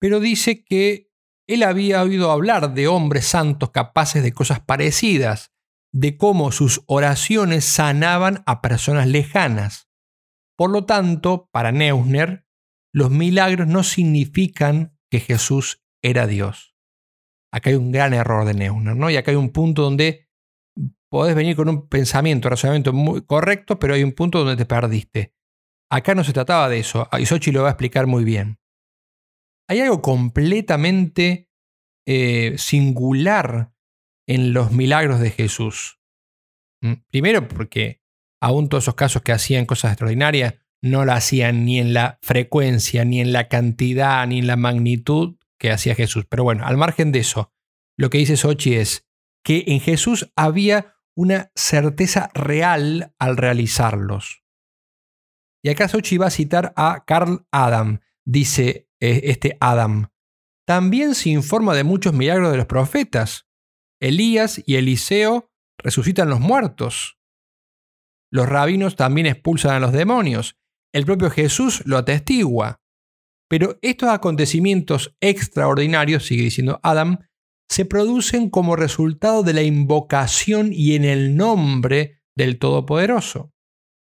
pero 0.00 0.20
dice 0.20 0.64
que 0.64 1.10
él 1.48 1.62
había 1.62 2.02
oído 2.02 2.30
hablar 2.30 2.74
de 2.74 2.88
hombres 2.88 3.26
santos 3.26 3.70
capaces 3.70 4.22
de 4.22 4.32
cosas 4.32 4.60
parecidas, 4.60 5.49
de 5.92 6.16
cómo 6.16 6.52
sus 6.52 6.82
oraciones 6.86 7.64
sanaban 7.64 8.42
a 8.46 8.60
personas 8.60 9.08
lejanas. 9.08 9.88
Por 10.56 10.70
lo 10.70 10.84
tanto, 10.84 11.48
para 11.52 11.72
Neusner, 11.72 12.46
los 12.92 13.10
milagros 13.10 13.66
no 13.66 13.82
significan 13.82 14.96
que 15.10 15.20
Jesús 15.20 15.82
era 16.02 16.26
Dios. 16.26 16.76
Acá 17.52 17.70
hay 17.70 17.76
un 17.76 17.90
gran 17.90 18.14
error 18.14 18.44
de 18.44 18.54
Neusner, 18.54 18.96
¿no? 18.96 19.10
Y 19.10 19.16
acá 19.16 19.30
hay 19.30 19.36
un 19.36 19.50
punto 19.50 19.82
donde 19.82 20.28
podés 21.10 21.34
venir 21.34 21.56
con 21.56 21.68
un 21.68 21.88
pensamiento, 21.88 22.48
razonamiento 22.48 22.92
muy 22.92 23.22
correcto, 23.22 23.78
pero 23.78 23.94
hay 23.94 24.04
un 24.04 24.12
punto 24.12 24.38
donde 24.38 24.56
te 24.56 24.66
perdiste. 24.66 25.34
Acá 25.90 26.14
no 26.14 26.22
se 26.22 26.32
trataba 26.32 26.68
de 26.68 26.78
eso, 26.78 27.08
y 27.18 27.26
Sochi 27.26 27.50
lo 27.50 27.62
va 27.62 27.68
a 27.68 27.72
explicar 27.72 28.06
muy 28.06 28.22
bien. 28.22 28.60
Hay 29.68 29.80
algo 29.80 30.02
completamente 30.02 31.50
eh, 32.06 32.54
singular 32.58 33.72
en 34.26 34.52
los 34.52 34.72
milagros 34.72 35.20
de 35.20 35.30
Jesús. 35.30 36.00
¿Mm? 36.82 36.94
Primero 37.10 37.48
porque 37.48 38.00
aún 38.40 38.68
todos 38.68 38.84
esos 38.84 38.94
casos 38.94 39.22
que 39.22 39.32
hacían 39.32 39.66
cosas 39.66 39.92
extraordinarias 39.92 40.54
no 40.82 41.04
la 41.04 41.14
hacían 41.14 41.64
ni 41.64 41.78
en 41.78 41.92
la 41.92 42.18
frecuencia, 42.22 43.04
ni 43.04 43.20
en 43.20 43.32
la 43.32 43.48
cantidad, 43.48 44.26
ni 44.26 44.38
en 44.38 44.46
la 44.46 44.56
magnitud 44.56 45.36
que 45.58 45.70
hacía 45.70 45.94
Jesús. 45.94 46.24
Pero 46.28 46.44
bueno, 46.44 46.66
al 46.66 46.76
margen 46.76 47.12
de 47.12 47.20
eso, 47.20 47.52
lo 47.98 48.08
que 48.08 48.18
dice 48.18 48.36
Sochi 48.36 48.74
es 48.74 49.06
que 49.44 49.64
en 49.66 49.80
Jesús 49.80 50.32
había 50.36 50.96
una 51.14 51.50
certeza 51.54 52.30
real 52.34 53.14
al 53.18 53.36
realizarlos. 53.36 54.42
Y 55.62 55.68
acá 55.68 55.88
Sochi 55.88 56.16
va 56.16 56.28
a 56.28 56.30
citar 56.30 56.72
a 56.76 57.04
Carl 57.06 57.46
Adam, 57.50 58.00
dice 58.24 58.88
eh, 59.00 59.20
este 59.24 59.58
Adam. 59.60 60.08
También 60.66 61.14
se 61.14 61.30
informa 61.30 61.74
de 61.74 61.84
muchos 61.84 62.14
milagros 62.14 62.52
de 62.52 62.56
los 62.56 62.66
profetas. 62.66 63.49
Elías 64.00 64.62
y 64.64 64.76
Eliseo 64.76 65.50
resucitan 65.78 66.28
los 66.28 66.40
muertos. 66.40 67.18
Los 68.32 68.48
rabinos 68.48 68.96
también 68.96 69.26
expulsan 69.26 69.72
a 69.72 69.80
los 69.80 69.92
demonios. 69.92 70.56
El 70.92 71.04
propio 71.04 71.30
Jesús 71.30 71.82
lo 71.84 71.98
atestigua. 71.98 72.80
Pero 73.48 73.78
estos 73.82 74.08
acontecimientos 74.08 75.16
extraordinarios, 75.20 76.26
sigue 76.26 76.44
diciendo 76.44 76.78
Adam, 76.82 77.18
se 77.68 77.84
producen 77.84 78.50
como 78.50 78.76
resultado 78.76 79.42
de 79.42 79.52
la 79.52 79.62
invocación 79.62 80.70
y 80.72 80.94
en 80.94 81.04
el 81.04 81.36
nombre 81.36 82.20
del 82.36 82.58
Todopoderoso. 82.58 83.52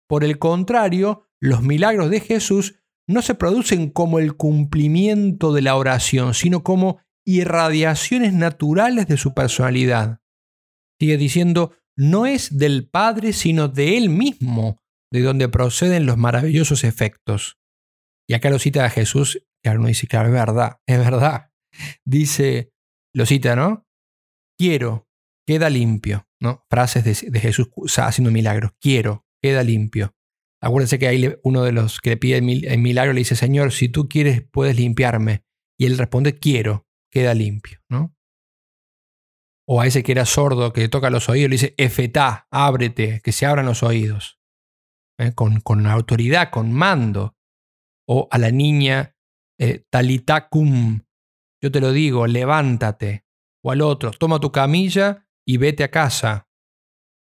Por 0.08 0.24
el 0.24 0.40
contrario, 0.40 1.28
los 1.42 1.64
milagros 1.64 2.10
de 2.10 2.20
Jesús 2.20 2.80
no 3.08 3.22
se 3.22 3.36
producen 3.36 3.90
como 3.90 4.20
el 4.20 4.36
cumplimiento 4.36 5.54
de 5.54 5.62
la 5.62 5.76
oración, 5.76 6.34
sino 6.34 6.64
como 6.64 7.00
irradiaciones 7.26 8.34
naturales 8.34 9.08
de 9.08 9.18
su 9.18 9.34
personalidad. 9.34 10.22
Sigue 11.00 11.18
diciendo, 11.18 11.76
no 11.98 12.26
es 12.26 12.58
del 12.58 12.88
Padre, 12.88 13.34
sino 13.34 13.68
de 13.68 13.98
Él 13.98 14.10
mismo, 14.10 14.82
de 15.12 15.22
donde 15.22 15.50
proceden 15.50 16.06
los 16.06 16.18
maravillosos 16.18 16.84
efectos. 16.84 17.58
Y 18.28 18.34
acá 18.34 18.50
lo 18.50 18.60
cita 18.60 18.86
a 18.86 18.90
Jesús, 18.90 19.42
y 19.64 19.70
uno 19.70 19.88
dice, 19.88 20.08
claro, 20.08 20.28
es 20.28 20.34
verdad, 20.34 20.78
es 20.88 20.98
verdad. 20.98 21.52
Dice, 22.06 22.72
lo 23.14 23.26
cita, 23.26 23.56
¿no? 23.56 23.86
Quiero, 24.58 25.08
queda 25.46 25.70
limpio, 25.70 26.28
¿no? 26.40 26.66
Frases 26.70 27.04
de, 27.04 27.40
Jesús 27.40 27.70
haciendo 27.98 28.32
milagros. 28.32 28.72
Quiero, 28.80 29.26
queda 29.42 29.64
limpio. 29.64 30.16
Acuérdense 30.62 30.98
que 30.98 31.08
ahí 31.08 31.36
uno 31.44 31.64
de 31.64 31.72
los 31.72 32.00
que 32.00 32.12
le 32.12 32.18
pide 32.18 32.38
el 32.38 32.80
milagro 32.80 33.14
le 33.14 33.20
dice, 33.20 33.36
Señor, 33.36 33.72
si 33.72 33.90
tú 33.90 34.08
quieres, 34.08 34.44
puedes 34.52 34.76
limpiarme. 34.78 35.44
Y 35.78 35.86
él 35.86 35.98
responde, 35.98 36.40
quiero, 36.40 36.85
queda 37.16 37.34
limpio, 37.34 37.80
¿no? 37.88 38.14
O 39.66 39.80
a 39.80 39.88
ese 39.88 40.04
que 40.04 40.12
era 40.12 40.26
sordo, 40.26 40.74
que 40.74 40.90
toca 40.90 41.10
los 41.10 41.30
oídos, 41.30 41.50
le 41.50 41.54
dice, 41.54 41.74
efetá, 41.78 42.46
ábrete, 42.52 43.22
que 43.24 43.32
se 43.32 43.46
abran 43.46 43.66
los 43.66 43.84
oídos. 43.84 44.38
¿eh? 45.18 45.32
Con, 45.34 45.62
con, 45.62 45.88
autoridad, 45.88 46.52
con 46.52 46.74
mando. 46.74 47.38
O 48.06 48.28
a 48.30 48.38
la 48.38 48.52
niña, 48.52 49.16
eh, 49.58 49.86
talitacum, 49.90 51.06
yo 51.64 51.72
te 51.72 51.80
lo 51.80 51.94
digo, 51.94 52.28
levántate. 52.28 53.26
O 53.64 53.72
al 53.72 53.82
otro, 53.82 54.12
toma 54.12 54.42
tu 54.42 54.52
camilla 54.52 55.26
y 55.48 55.56
vete 55.56 55.86
a 55.86 55.92
casa. 55.92 56.50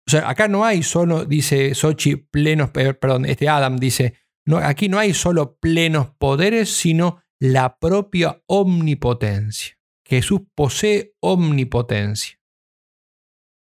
O 0.07 0.11
sea, 0.11 0.29
acá 0.29 0.49
no 0.49 0.67
hay 0.67 0.83
solo, 0.83 1.25
dice 1.25 1.75
Sochi, 1.75 2.17
plenos, 2.17 2.71
perdón, 2.73 3.25
este 3.25 3.49
Adam 3.49 3.79
dice, 3.79 4.17
no, 4.47 4.59
aquí 4.59 4.91
no 4.91 4.99
hay 4.99 5.15
solo 5.15 5.59
plenos 5.59 6.11
poderes, 6.19 6.71
sino 6.71 7.23
la 7.41 7.79
propia 7.79 8.43
omnipotencia. 8.47 9.78
Jesús 10.09 10.41
posee 10.55 11.15
omnipotencia. 11.21 12.39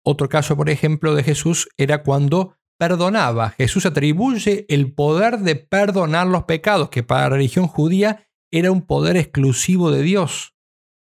Otro 0.05 0.29
caso, 0.29 0.55
por 0.55 0.69
ejemplo, 0.69 1.13
de 1.13 1.23
Jesús 1.23 1.67
era 1.77 2.01
cuando 2.03 2.55
perdonaba. 2.79 3.49
Jesús 3.51 3.85
atribuye 3.85 4.65
el 4.69 4.93
poder 4.93 5.39
de 5.39 5.55
perdonar 5.55 6.27
los 6.27 6.45
pecados, 6.45 6.89
que 6.89 7.03
para 7.03 7.23
la 7.23 7.29
religión 7.31 7.67
judía 7.67 8.27
era 8.51 8.71
un 8.71 8.81
poder 8.83 9.17
exclusivo 9.17 9.91
de 9.91 10.01
Dios. 10.01 10.55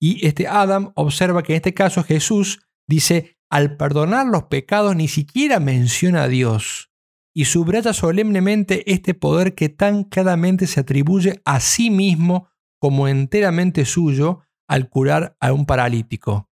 Y 0.01 0.25
este 0.25 0.47
Adam 0.47 0.91
observa 0.95 1.43
que 1.43 1.53
en 1.53 1.57
este 1.57 1.73
caso 1.73 2.03
Jesús 2.03 2.61
dice, 2.87 3.37
al 3.51 3.77
perdonar 3.77 4.25
los 4.25 4.43
pecados 4.43 4.95
ni 4.95 5.07
siquiera 5.07 5.59
menciona 5.59 6.23
a 6.23 6.27
Dios 6.27 6.91
y 7.35 7.45
subraya 7.45 7.93
solemnemente 7.93 8.91
este 8.91 9.13
poder 9.13 9.55
que 9.55 9.69
tan 9.69 10.03
claramente 10.03 10.67
se 10.67 10.79
atribuye 10.79 11.41
a 11.45 11.59
sí 11.59 11.89
mismo 11.89 12.49
como 12.79 13.07
enteramente 13.07 13.85
suyo 13.85 14.41
al 14.69 14.89
curar 14.89 15.35
a 15.39 15.51
un 15.51 15.65
paralítico. 15.65 16.49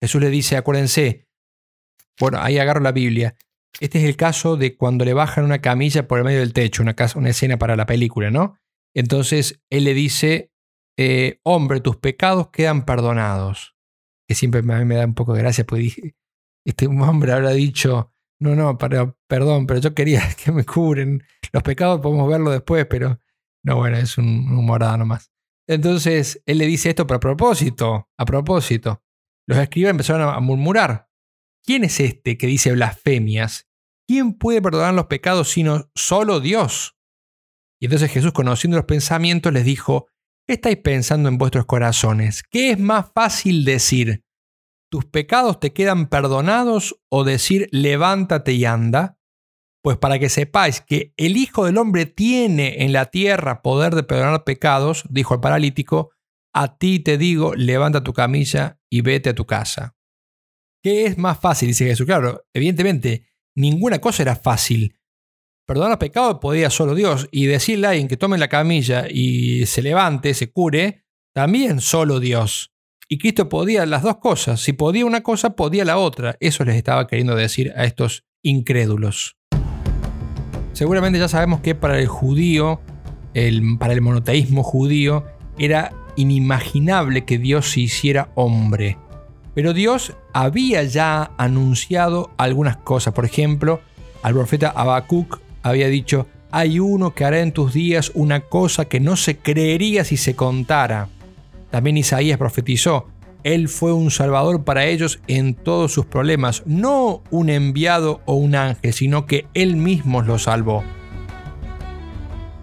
Jesús 0.00 0.20
le 0.20 0.30
dice, 0.30 0.56
acuérdense, 0.56 1.28
bueno, 2.18 2.38
ahí 2.40 2.58
agarro 2.58 2.80
la 2.80 2.92
Biblia, 2.92 3.36
este 3.80 3.98
es 3.98 4.04
el 4.04 4.16
caso 4.16 4.56
de 4.56 4.76
cuando 4.76 5.04
le 5.04 5.14
bajan 5.14 5.44
una 5.44 5.60
camilla 5.60 6.08
por 6.08 6.18
el 6.18 6.24
medio 6.24 6.40
del 6.40 6.52
techo, 6.52 6.82
una, 6.82 6.94
escena 7.28 7.58
para 7.58 7.76
la 7.76 7.86
película, 7.86 8.30
¿no? 8.30 8.56
Entonces 8.94 9.62
él 9.70 9.84
le 9.84 9.94
dice, 9.94 10.52
eh, 10.96 11.40
hombre, 11.42 11.80
tus 11.80 11.96
pecados 11.96 12.48
quedan 12.50 12.84
perdonados. 12.84 13.76
Que 14.28 14.34
siempre 14.34 14.60
a 14.60 14.62
mí 14.62 14.84
me 14.84 14.96
da 14.96 15.04
un 15.04 15.14
poco 15.14 15.34
de 15.34 15.40
gracia, 15.40 15.64
porque 15.64 15.82
dije, 15.82 16.16
este 16.64 16.86
hombre 16.86 17.32
habrá 17.32 17.50
dicho, 17.50 18.12
no, 18.38 18.54
no, 18.54 18.78
perdón, 18.78 19.66
pero 19.66 19.80
yo 19.80 19.94
quería 19.94 20.22
que 20.44 20.52
me 20.52 20.64
cubren. 20.64 21.22
Los 21.52 21.62
pecados 21.62 22.00
podemos 22.00 22.28
verlo 22.28 22.50
después, 22.50 22.86
pero 22.86 23.20
no, 23.64 23.76
bueno, 23.76 23.96
es 23.96 24.18
un 24.18 24.56
humorado 24.56 24.98
nomás. 24.98 25.29
Entonces 25.70 26.42
él 26.46 26.58
le 26.58 26.66
dice 26.66 26.88
esto, 26.88 27.06
pero 27.06 27.18
a 27.18 27.20
propósito, 27.20 28.08
a 28.18 28.24
propósito. 28.24 29.04
Los 29.46 29.56
escribas 29.56 29.92
empezaron 29.92 30.28
a 30.28 30.40
murmurar. 30.40 31.08
¿Quién 31.64 31.84
es 31.84 32.00
este 32.00 32.36
que 32.36 32.48
dice 32.48 32.72
blasfemias? 32.72 33.68
¿Quién 34.08 34.34
puede 34.34 34.60
perdonar 34.60 34.94
los 34.94 35.06
pecados 35.06 35.48
sino 35.48 35.88
solo 35.94 36.40
Dios? 36.40 36.96
Y 37.80 37.84
entonces 37.84 38.10
Jesús, 38.10 38.32
conociendo 38.32 38.78
los 38.78 38.86
pensamientos, 38.86 39.52
les 39.52 39.64
dijo, 39.64 40.08
¿Qué 40.44 40.54
estáis 40.54 40.78
pensando 40.78 41.28
en 41.28 41.38
vuestros 41.38 41.66
corazones? 41.66 42.42
¿Qué 42.50 42.72
es 42.72 42.78
más 42.80 43.12
fácil 43.14 43.64
decir? 43.64 44.24
¿Tus 44.90 45.04
pecados 45.04 45.60
te 45.60 45.72
quedan 45.72 46.08
perdonados 46.08 47.00
o 47.08 47.22
decir 47.22 47.68
levántate 47.70 48.54
y 48.54 48.64
anda? 48.64 49.19
Pues 49.82 49.96
para 49.96 50.18
que 50.18 50.28
sepáis 50.28 50.80
que 50.80 51.14
el 51.16 51.36
Hijo 51.36 51.64
del 51.64 51.78
Hombre 51.78 52.06
tiene 52.06 52.84
en 52.84 52.92
la 52.92 53.06
tierra 53.06 53.62
poder 53.62 53.94
de 53.94 54.02
perdonar 54.02 54.44
pecados, 54.44 55.04
dijo 55.08 55.34
el 55.34 55.40
paralítico, 55.40 56.10
a 56.52 56.76
ti 56.76 57.00
te 57.00 57.16
digo, 57.16 57.54
levanta 57.54 58.02
tu 58.02 58.12
camilla 58.12 58.78
y 58.90 59.00
vete 59.00 59.30
a 59.30 59.34
tu 59.34 59.46
casa. 59.46 59.96
¿Qué 60.82 61.06
es 61.06 61.18
más 61.18 61.38
fácil? 61.38 61.68
Dice 61.68 61.86
Jesús. 61.86 62.06
Claro, 62.06 62.44
evidentemente, 62.52 63.26
ninguna 63.54 64.00
cosa 64.00 64.22
era 64.22 64.36
fácil, 64.36 64.98
perdonar 65.66 65.98
pecados 65.98 66.38
podía 66.40 66.68
solo 66.68 66.94
Dios. 66.94 67.28
Y 67.30 67.46
decirle 67.46 67.86
a 67.86 67.90
alguien 67.90 68.08
que 68.08 68.16
tome 68.16 68.38
la 68.38 68.48
camilla 68.48 69.06
y 69.08 69.66
se 69.66 69.82
levante, 69.82 70.34
se 70.34 70.50
cure, 70.50 71.04
también 71.32 71.80
solo 71.80 72.18
Dios. 72.18 72.72
Y 73.08 73.18
Cristo 73.18 73.48
podía 73.48 73.86
las 73.86 74.02
dos 74.02 74.18
cosas. 74.18 74.60
Si 74.60 74.72
podía 74.72 75.06
una 75.06 75.22
cosa, 75.22 75.56
podía 75.56 75.84
la 75.84 75.98
otra. 75.98 76.36
Eso 76.40 76.64
les 76.64 76.76
estaba 76.76 77.06
queriendo 77.06 77.36
decir 77.36 77.72
a 77.76 77.84
estos 77.84 78.24
incrédulos. 78.42 79.39
Seguramente 80.72 81.18
ya 81.18 81.28
sabemos 81.28 81.60
que 81.60 81.74
para 81.74 81.98
el 81.98 82.06
judío, 82.06 82.80
para 83.78 83.92
el 83.92 84.00
monoteísmo 84.00 84.62
judío, 84.62 85.24
era 85.58 85.92
inimaginable 86.16 87.24
que 87.24 87.38
Dios 87.38 87.70
se 87.70 87.80
hiciera 87.80 88.30
hombre. 88.34 88.96
Pero 89.54 89.72
Dios 89.72 90.14
había 90.32 90.82
ya 90.84 91.32
anunciado 91.36 92.30
algunas 92.36 92.76
cosas. 92.76 93.12
Por 93.14 93.24
ejemplo, 93.24 93.80
al 94.22 94.34
profeta 94.34 94.70
Habacuc 94.70 95.40
había 95.62 95.88
dicho, 95.88 96.26
hay 96.50 96.78
uno 96.78 97.14
que 97.14 97.24
hará 97.24 97.40
en 97.40 97.52
tus 97.52 97.72
días 97.72 98.10
una 98.14 98.40
cosa 98.40 98.86
que 98.86 99.00
no 99.00 99.16
se 99.16 99.38
creería 99.38 100.04
si 100.04 100.16
se 100.16 100.34
contara. 100.34 101.08
También 101.70 101.96
Isaías 101.96 102.38
profetizó, 102.38 103.08
Él 103.44 103.68
fue 103.68 103.92
un 103.92 104.10
salvador 104.10 104.64
para 104.64 104.86
ellos 104.86 105.20
en 105.26 105.54
todos 105.54 105.92
sus 105.92 106.06
problemas, 106.06 106.62
no 106.66 107.22
un 107.30 107.48
enviado 107.48 108.20
o 108.26 108.34
un 108.34 108.54
ángel, 108.54 108.92
sino 108.92 109.26
que 109.26 109.46
Él 109.54 109.76
mismo 109.76 110.22
los 110.22 110.44
salvó. 110.44 110.84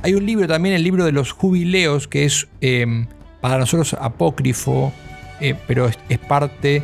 Hay 0.04 0.14
un 0.14 0.26
libro 0.26 0.48
también, 0.48 0.76
el 0.76 0.84
libro 0.84 1.06
de 1.06 1.12
los 1.12 1.32
jubileos, 1.32 2.08
que 2.08 2.26
es 2.26 2.48
em, 2.62 3.08
para 3.42 3.58
nosotros 3.58 3.96
apócrifo, 4.00 4.94
eh, 5.42 5.56
pero 5.68 5.88
es, 5.88 6.20
parte 6.20 6.84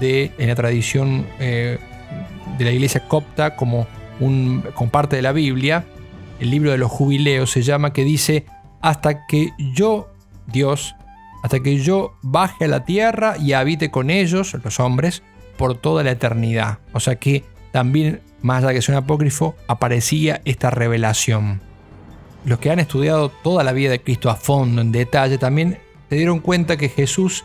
de 0.00 0.32
la 0.38 0.54
tradición 0.54 1.26
eh, 1.38 1.78
de 2.58 2.64
la 2.64 2.70
iglesia 2.70 3.06
copta 3.06 3.56
como, 3.56 3.86
un, 4.20 4.64
como 4.74 4.90
parte 4.90 5.16
de 5.16 5.22
la 5.22 5.32
Biblia. 5.32 5.84
El 6.40 6.50
libro 6.50 6.70
de 6.70 6.78
los 6.78 6.90
jubileos 6.90 7.50
se 7.50 7.62
llama 7.62 7.92
que 7.92 8.04
dice, 8.04 8.46
hasta 8.80 9.26
que 9.26 9.50
yo, 9.74 10.08
Dios, 10.46 10.94
hasta 11.44 11.60
que 11.60 11.76
yo 11.76 12.16
baje 12.22 12.64
a 12.64 12.68
la 12.68 12.86
tierra 12.86 13.36
y 13.38 13.52
habite 13.52 13.90
con 13.90 14.08
ellos, 14.08 14.56
los 14.64 14.80
hombres, 14.80 15.22
por 15.58 15.76
toda 15.76 16.02
la 16.02 16.12
eternidad. 16.12 16.78
O 16.94 17.00
sea 17.00 17.16
que 17.16 17.44
también, 17.70 18.22
más 18.40 18.60
allá 18.60 18.68
de 18.68 18.74
que 18.76 18.80
sea 18.80 18.96
un 18.96 19.04
apócrifo, 19.04 19.54
aparecía 19.66 20.40
esta 20.46 20.70
revelación. 20.70 21.60
Los 22.46 22.60
que 22.60 22.70
han 22.70 22.78
estudiado 22.78 23.28
toda 23.28 23.62
la 23.62 23.72
vida 23.74 23.90
de 23.90 24.00
Cristo 24.00 24.30
a 24.30 24.36
fondo, 24.36 24.80
en 24.80 24.90
detalle, 24.90 25.36
también 25.36 25.76
se 26.08 26.16
dieron 26.16 26.40
cuenta 26.40 26.78
que 26.78 26.88
Jesús 26.88 27.44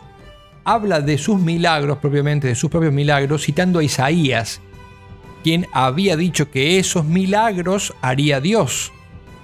habla 0.64 1.02
de 1.02 1.18
sus 1.18 1.38
milagros, 1.38 1.98
propiamente 1.98 2.48
de 2.48 2.54
sus 2.54 2.70
propios 2.70 2.94
milagros, 2.94 3.44
citando 3.44 3.80
a 3.80 3.84
Isaías, 3.84 4.62
quien 5.44 5.66
había 5.74 6.16
dicho 6.16 6.50
que 6.50 6.78
esos 6.78 7.04
milagros 7.04 7.92
haría 8.00 8.40
Dios, 8.40 8.94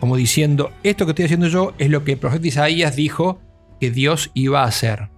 como 0.01 0.17
diciendo, 0.17 0.73
esto 0.83 1.05
que 1.05 1.11
estoy 1.11 1.27
haciendo 1.27 1.49
yo 1.49 1.75
es 1.77 1.91
lo 1.91 2.05
que 2.05 2.13
el 2.13 2.19
profeta 2.19 2.47
Isaías 2.47 2.97
dijo 2.97 3.43
que 3.81 3.91
Dios 3.91 4.31
iba 4.35 4.63
a 4.63 4.67
hacer. 4.67 5.11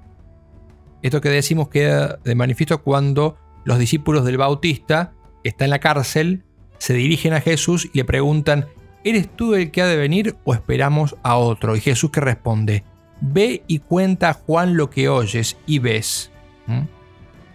Esto 1.03 1.21
que 1.21 1.29
decimos 1.29 1.69
queda 1.69 2.19
de 2.25 2.35
manifiesto 2.35 2.83
cuando 2.83 3.37
los 3.65 3.79
discípulos 3.79 4.25
del 4.25 4.39
Bautista, 4.39 5.13
que 5.43 5.51
está 5.51 5.65
en 5.65 5.71
la 5.71 5.79
cárcel, 5.79 6.45
se 6.79 6.95
dirigen 6.95 7.33
a 7.35 7.41
Jesús 7.41 7.89
y 7.93 7.99
le 7.99 8.05
preguntan, 8.05 8.67
¿eres 9.05 9.29
tú 9.35 9.55
el 9.55 9.71
que 9.71 9.83
ha 9.83 9.87
de 9.87 9.97
venir 9.97 10.37
o 10.45 10.55
esperamos 10.55 11.17
a 11.23 11.37
otro? 11.37 11.77
Y 11.77 11.81
Jesús 11.81 12.11
que 12.11 12.21
responde, 12.21 12.85
ve 13.21 13.63
y 13.67 13.81
cuenta 13.81 14.31
a 14.31 14.35
Juan 14.35 14.77
lo 14.77 14.91
que 14.91 15.09
oyes 15.09 15.57
y 15.67 15.79
ves. 15.79 16.31
¿Mm? 16.67 16.83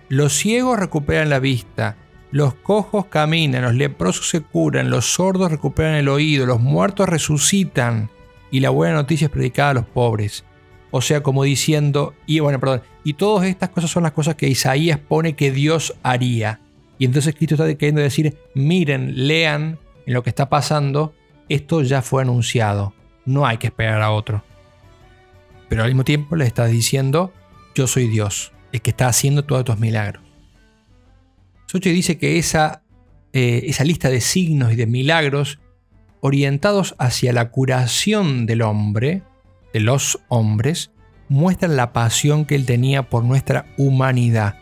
Los 0.09 0.33
ciegos 0.33 0.79
recuperan 0.79 1.29
la 1.29 1.39
vista, 1.39 1.97
los 2.31 2.53
cojos 2.55 3.07
caminan, 3.07 3.63
los 3.63 3.75
leprosos 3.75 4.29
se 4.29 4.41
curan, 4.41 4.89
los 4.89 5.13
sordos 5.13 5.51
recuperan 5.51 5.95
el 5.95 6.09
oído, 6.09 6.45
los 6.45 6.59
muertos 6.59 7.09
resucitan 7.09 8.09
y 8.51 8.59
la 8.59 8.69
buena 8.69 8.95
noticia 8.95 9.25
es 9.25 9.31
predicada 9.31 9.71
a 9.71 9.73
los 9.75 9.85
pobres. 9.85 10.43
O 10.95 11.01
sea, 11.01 11.23
como 11.23 11.43
diciendo, 11.43 12.13
y 12.27 12.39
bueno, 12.39 12.59
perdón, 12.59 12.83
y 13.03 13.13
todas 13.13 13.47
estas 13.47 13.69
cosas 13.69 13.89
son 13.89 14.03
las 14.03 14.11
cosas 14.11 14.35
que 14.35 14.47
Isaías 14.47 14.99
pone 14.99 15.35
que 15.35 15.51
Dios 15.51 15.95
haría. 16.03 16.59
Y 16.99 17.05
entonces 17.05 17.33
Cristo 17.33 17.55
está 17.55 17.65
queriendo 17.73 17.99
decir, 17.99 18.37
miren, 18.53 19.27
lean 19.27 19.79
en 20.05 20.13
lo 20.13 20.21
que 20.21 20.29
está 20.29 20.49
pasando, 20.49 21.15
esto 21.49 21.81
ya 21.81 22.03
fue 22.03 22.21
anunciado, 22.21 22.93
no 23.25 23.47
hay 23.47 23.57
que 23.57 23.65
esperar 23.65 24.03
a 24.03 24.11
otro. 24.11 24.43
Pero 25.67 25.81
al 25.81 25.89
mismo 25.89 26.03
tiempo 26.03 26.35
le 26.35 26.45
está 26.45 26.67
diciendo, 26.67 27.33
yo 27.73 27.87
soy 27.87 28.07
Dios, 28.07 28.51
el 28.71 28.83
que 28.83 28.91
está 28.91 29.07
haciendo 29.07 29.45
todos 29.45 29.61
estos 29.61 29.79
milagros. 29.79 30.21
Sochi 31.65 31.91
dice 31.91 32.19
que 32.19 32.37
esa, 32.37 32.83
eh, 33.33 33.63
esa 33.65 33.83
lista 33.83 34.11
de 34.11 34.21
signos 34.21 34.71
y 34.71 34.75
de 34.75 34.85
milagros 34.85 35.57
orientados 36.19 36.93
hacia 36.99 37.33
la 37.33 37.49
curación 37.49 38.45
del 38.45 38.61
hombre, 38.61 39.23
de 39.73 39.79
los 39.79 40.19
hombres 40.29 40.91
muestran 41.29 41.75
la 41.75 41.93
pasión 41.93 42.45
que 42.45 42.55
él 42.55 42.65
tenía 42.65 43.09
por 43.09 43.23
nuestra 43.23 43.65
humanidad. 43.77 44.55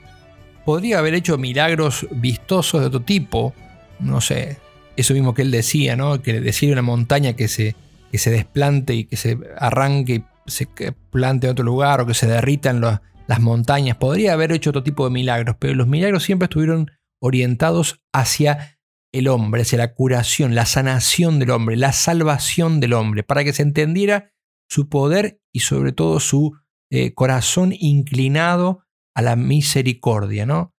Podría 0.65 0.99
haber 0.99 1.13
hecho 1.13 1.37
milagros 1.37 2.07
vistosos 2.11 2.81
de 2.81 2.87
otro 2.87 3.01
tipo, 3.01 3.53
no 3.99 4.21
sé, 4.21 4.57
eso 4.95 5.13
mismo 5.13 5.33
que 5.33 5.41
él 5.41 5.51
decía, 5.51 5.95
¿no? 5.95 6.21
Que 6.21 6.39
decir 6.39 6.71
una 6.71 6.81
montaña 6.81 7.33
que 7.33 7.47
se, 7.47 7.75
que 8.11 8.17
se 8.17 8.31
desplante 8.31 8.93
y 8.93 9.05
que 9.05 9.17
se 9.17 9.37
arranque 9.57 10.23
y 10.45 10.51
se 10.51 10.67
plante 11.11 11.47
en 11.47 11.51
otro 11.51 11.65
lugar 11.65 12.01
o 12.01 12.05
que 12.05 12.13
se 12.13 12.27
derritan 12.27 12.81
las 12.81 13.39
montañas. 13.39 13.97
Podría 13.97 14.33
haber 14.33 14.51
hecho 14.51 14.69
otro 14.69 14.83
tipo 14.83 15.05
de 15.05 15.11
milagros, 15.11 15.55
pero 15.59 15.73
los 15.73 15.87
milagros 15.87 16.23
siempre 16.23 16.45
estuvieron 16.45 16.91
orientados 17.19 18.01
hacia 18.13 18.77
el 19.11 19.27
hombre, 19.27 19.63
hacia 19.63 19.77
la 19.77 19.93
curación, 19.93 20.55
la 20.55 20.65
sanación 20.65 21.39
del 21.39 21.51
hombre, 21.51 21.75
la 21.75 21.91
salvación 21.91 22.79
del 22.79 22.93
hombre, 22.93 23.23
para 23.23 23.43
que 23.43 23.53
se 23.53 23.63
entendiera 23.63 24.31
su 24.71 24.87
poder 24.87 25.41
y 25.51 25.59
sobre 25.59 25.91
todo 25.91 26.21
su 26.21 26.57
eh, 26.89 27.13
corazón 27.13 27.73
inclinado 27.77 28.85
a 29.13 29.21
la 29.21 29.35
misericordia, 29.35 30.45
¿no? 30.45 30.73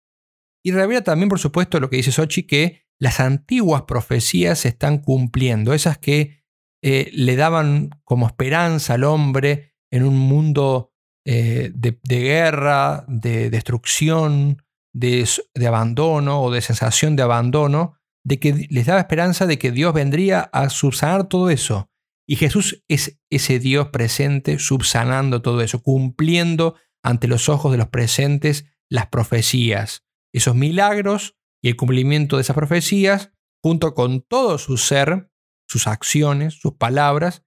Y 0.63 0.71
revela 0.71 1.04
también, 1.04 1.27
por 1.27 1.39
supuesto, 1.39 1.80
lo 1.80 1.89
que 1.89 1.97
dice 1.97 2.13
Sochi, 2.13 2.43
que 2.43 2.86
las 2.99 3.19
antiguas 3.19 3.82
profecías 3.82 4.60
se 4.60 4.69
están 4.69 4.99
cumpliendo, 4.99 5.73
esas 5.73 5.97
que 5.97 6.41
eh, 6.82 7.10
le 7.13 7.36
daban 7.36 7.89
como 8.06 8.27
esperanza 8.27 8.93
al 8.93 9.04
hombre 9.04 9.73
en 9.91 10.04
un 10.04 10.17
mundo 10.17 10.93
eh, 11.25 11.71
de, 11.73 11.99
guerra, 12.04 13.04
de 13.10 13.49
destrucción, 13.49 14.63
de, 14.93 15.27
de, 15.54 15.67
abandono 15.67 16.41
o 16.41 16.51
de 16.51 16.62
sensación 16.62 17.17
de 17.17 17.23
abandono, 17.23 17.97
de 18.23 18.39
que 18.39 18.67
les 18.69 18.86
daba 18.86 19.01
esperanza 19.01 19.47
de 19.47 19.60
que 19.60 19.71
Dios 19.71 19.93
vendría 19.93 20.41
a 20.54 20.69
subsanar 20.69 21.27
todo 21.27 21.49
eso 21.49 21.90
y 22.32 22.38
Jesús 22.38 22.82
es 22.88 23.20
ese 23.30 23.60
Dios 23.60 23.89
presente 23.89 24.58
subsanando 24.58 25.41
todo 25.41 25.60
eso, 25.60 25.84
cumpliendo 25.84 26.78
ante 27.04 27.28
los 27.28 27.50
ojos 27.50 27.74
de 27.74 27.78
los 27.78 27.89
presentes 27.89 28.72
las 28.89 29.08
profecías, 29.08 30.06
esos 30.34 30.56
milagros 30.56 31.36
y 31.62 31.67
el 31.67 31.76
cumplimiento 31.76 32.38
de 32.38 32.44
esas 32.44 32.56
profecías, 32.56 33.34
junto 33.62 33.94
con 33.94 34.22
todo 34.22 34.58
su 34.60 34.78
ser, 34.78 35.30
sus 35.67 35.88
acciones, 35.88 36.54
sus 36.54 36.76
palabras, 36.76 37.44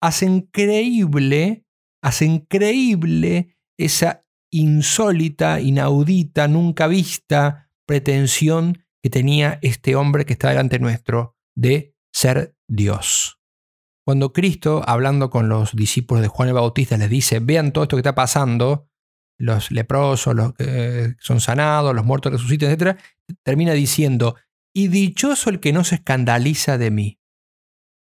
hacen 0.00 0.42
creíble, 0.42 1.64
hacen 2.00 2.38
creíble 2.38 3.56
esa 3.76 4.24
insólita, 4.52 5.60
inaudita, 5.60 6.46
nunca 6.46 6.86
vista 6.86 7.72
pretensión 7.88 8.84
que 9.02 9.10
tenía 9.10 9.58
este 9.62 9.96
hombre 9.96 10.24
que 10.24 10.34
está 10.34 10.50
delante 10.50 10.78
nuestro 10.78 11.34
de 11.56 11.96
ser 12.14 12.54
Dios. 12.68 13.37
Cuando 14.08 14.32
Cristo, 14.32 14.82
hablando 14.86 15.28
con 15.28 15.50
los 15.50 15.76
discípulos 15.76 16.22
de 16.22 16.28
Juan 16.28 16.48
el 16.48 16.54
Bautista, 16.54 16.96
les 16.96 17.10
dice, 17.10 17.40
vean 17.40 17.72
todo 17.72 17.84
esto 17.84 17.96
que 17.96 18.00
está 18.00 18.14
pasando, 18.14 18.88
los 19.38 19.70
leprosos, 19.70 20.34
los 20.34 20.54
que 20.54 21.14
son 21.20 21.42
sanados, 21.42 21.94
los 21.94 22.06
muertos 22.06 22.32
resucitan, 22.32 22.70
etc., 22.70 22.98
termina 23.42 23.74
diciendo, 23.74 24.36
y 24.74 24.88
dichoso 24.88 25.50
el 25.50 25.60
que 25.60 25.74
no 25.74 25.84
se 25.84 25.96
escandaliza 25.96 26.78
de 26.78 26.90
mí. 26.90 27.20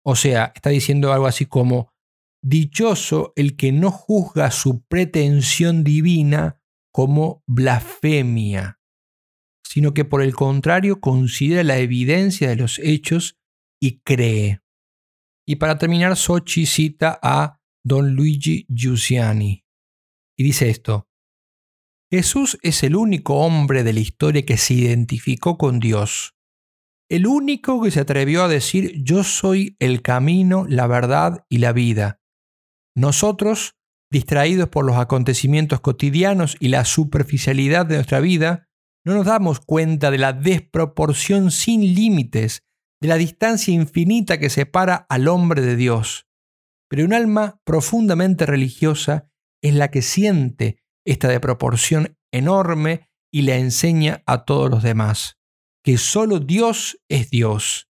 O 0.05 0.15
sea, 0.15 0.53
está 0.55 0.71
diciendo 0.71 1.13
algo 1.13 1.27
así 1.27 1.47
como, 1.47 1.93
dichoso 2.45 3.33
el 3.35 3.57
que 3.57 3.73
no 3.73 3.91
juzga 3.91 4.53
su 4.53 4.85
pretensión 4.85 5.83
divina 5.83 6.63
como 6.93 7.43
blasfemia, 7.49 8.79
sino 9.65 9.95
que 9.95 10.05
por 10.05 10.23
el 10.23 10.37
contrario 10.37 11.01
considera 11.01 11.65
la 11.65 11.79
evidencia 11.79 12.49
de 12.49 12.55
los 12.55 12.79
hechos 12.79 13.37
y 13.81 13.99
cree. 14.03 14.61
Y 15.49 15.57
para 15.57 15.79
terminar, 15.79 16.15
Sochi 16.15 16.67
cita 16.67 17.19
a 17.23 17.59
don 17.83 18.15
Luigi 18.15 18.67
Giussiani 18.69 19.65
y 20.37 20.45
dice 20.45 20.69
esto. 20.69 21.09
Jesús 22.13 22.59
es 22.63 22.83
el 22.83 22.95
único 22.95 23.37
hombre 23.37 23.83
de 23.83 23.95
la 23.95 24.01
historia 24.01 24.45
que 24.45 24.59
se 24.59 24.75
identificó 24.75 25.57
con 25.57 25.81
Dios, 25.81 26.37
el 27.09 27.27
único 27.27 27.83
que 27.83 27.91
se 27.91 28.01
atrevió 28.01 28.43
a 28.45 28.49
decir 28.49 29.03
yo 29.03 29.25
soy 29.25 29.75
el 29.79 30.03
camino, 30.03 30.67
la 30.69 30.87
verdad 30.87 31.47
y 31.49 31.59
la 31.59 31.73
vida. 31.73 32.21
Nosotros, 32.95 33.79
distraídos 34.13 34.69
por 34.69 34.85
los 34.85 34.97
acontecimientos 34.97 35.81
cotidianos 35.81 36.59
y 36.61 36.69
la 36.69 36.85
superficialidad 36.85 37.87
de 37.87 37.95
nuestra 37.95 38.21
vida, 38.21 38.69
no 39.03 39.15
nos 39.15 39.25
damos 39.25 39.61
cuenta 39.61 40.11
de 40.11 40.19
la 40.19 40.35
desproporción 40.35 41.51
sin 41.51 41.95
límites 41.95 42.68
de 43.01 43.09
la 43.09 43.17
distancia 43.17 43.73
infinita 43.73 44.39
que 44.39 44.51
separa 44.51 45.07
al 45.09 45.29
hombre 45.29 45.63
de 45.63 45.77
Dios. 45.77 46.27
Pero 46.89 47.05
un 47.05 47.13
alma 47.13 47.61
profundamente 47.65 48.47
religiosa 48.47 49.31
es 49.63 49.75
la 49.75 49.91
que 49.91 50.03
siente 50.03 50.83
esta 51.07 51.29
de 51.29 51.41
proporción 51.41 52.17
enorme 52.33 53.09
y 53.33 53.43
le 53.43 53.59
enseña 53.59 54.23
a 54.27 54.45
todos 54.45 54.71
los 54.71 54.83
demás, 54.83 55.39
que 55.85 55.99
solo 55.99 56.41
Dios 56.41 57.01
es 57.09 57.31
Dios. 57.31 57.91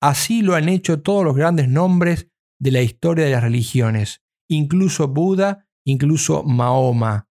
Así 0.00 0.42
lo 0.42 0.54
han 0.54 0.68
hecho 0.68 1.02
todos 1.02 1.24
los 1.24 1.34
grandes 1.34 1.68
nombres 1.68 2.28
de 2.60 2.70
la 2.70 2.82
historia 2.82 3.24
de 3.24 3.30
las 3.30 3.42
religiones, 3.42 4.22
incluso 4.48 5.08
Buda, 5.08 5.68
incluso 5.84 6.42
Mahoma. 6.42 7.28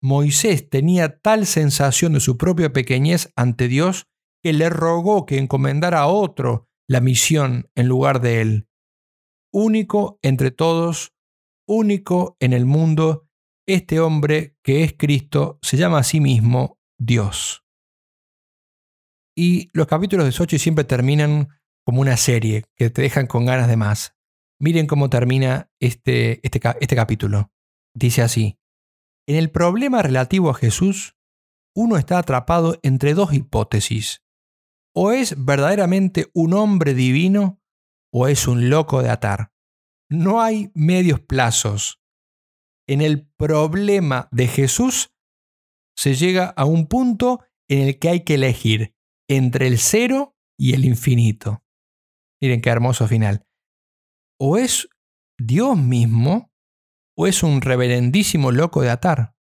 Moisés 0.00 0.68
tenía 0.68 1.20
tal 1.20 1.46
sensación 1.46 2.12
de 2.12 2.20
su 2.20 2.36
propia 2.38 2.72
pequeñez 2.72 3.32
ante 3.36 3.68
Dios 3.68 4.06
que 4.42 4.52
le 4.52 4.70
rogó 4.70 5.26
que 5.26 5.38
encomendara 5.38 6.00
a 6.00 6.06
otro 6.06 6.68
la 6.88 7.00
misión 7.00 7.70
en 7.74 7.88
lugar 7.88 8.20
de 8.20 8.40
él. 8.40 8.68
Único 9.52 10.18
entre 10.22 10.50
todos, 10.50 11.12
único 11.66 12.36
en 12.40 12.52
el 12.52 12.64
mundo, 12.64 13.28
este 13.66 14.00
hombre 14.00 14.56
que 14.62 14.84
es 14.84 14.94
Cristo 14.96 15.58
se 15.62 15.76
llama 15.76 15.98
a 15.98 16.04
sí 16.04 16.20
mismo 16.20 16.78
Dios. 16.98 17.64
Y 19.36 19.68
los 19.72 19.86
capítulos 19.86 20.26
de 20.26 20.32
Sochi 20.32 20.58
siempre 20.58 20.84
terminan 20.84 21.48
como 21.84 22.00
una 22.00 22.16
serie 22.16 22.64
que 22.74 22.90
te 22.90 23.02
dejan 23.02 23.26
con 23.26 23.46
ganas 23.46 23.68
de 23.68 23.76
más. 23.76 24.16
Miren 24.60 24.86
cómo 24.86 25.10
termina 25.10 25.70
este, 25.80 26.40
este, 26.44 26.60
este 26.80 26.96
capítulo. 26.96 27.52
Dice 27.94 28.22
así, 28.22 28.58
en 29.28 29.36
el 29.36 29.50
problema 29.50 30.02
relativo 30.02 30.50
a 30.50 30.54
Jesús, 30.54 31.16
uno 31.76 31.96
está 31.96 32.18
atrapado 32.18 32.78
entre 32.82 33.14
dos 33.14 33.32
hipótesis. 33.32 34.24
O 35.00 35.12
es 35.12 35.44
verdaderamente 35.44 36.28
un 36.34 36.54
hombre 36.54 36.92
divino 36.92 37.62
o 38.12 38.26
es 38.26 38.48
un 38.48 38.68
loco 38.68 39.00
de 39.00 39.10
atar. 39.10 39.52
No 40.10 40.40
hay 40.40 40.72
medios 40.74 41.20
plazos. 41.20 42.02
En 42.88 43.00
el 43.00 43.30
problema 43.38 44.28
de 44.32 44.48
Jesús 44.48 45.14
se 45.96 46.14
llega 46.14 46.46
a 46.46 46.64
un 46.64 46.88
punto 46.88 47.44
en 47.70 47.86
el 47.86 48.00
que 48.00 48.08
hay 48.08 48.24
que 48.24 48.34
elegir 48.34 48.96
entre 49.28 49.68
el 49.68 49.78
cero 49.78 50.36
y 50.58 50.74
el 50.74 50.84
infinito. 50.84 51.62
Miren 52.42 52.60
qué 52.60 52.70
hermoso 52.70 53.06
final. 53.06 53.46
O 54.40 54.58
es 54.58 54.88
Dios 55.38 55.78
mismo 55.78 56.52
o 57.16 57.28
es 57.28 57.44
un 57.44 57.60
reverendísimo 57.60 58.50
loco 58.50 58.82
de 58.82 58.90
atar. 58.90 59.36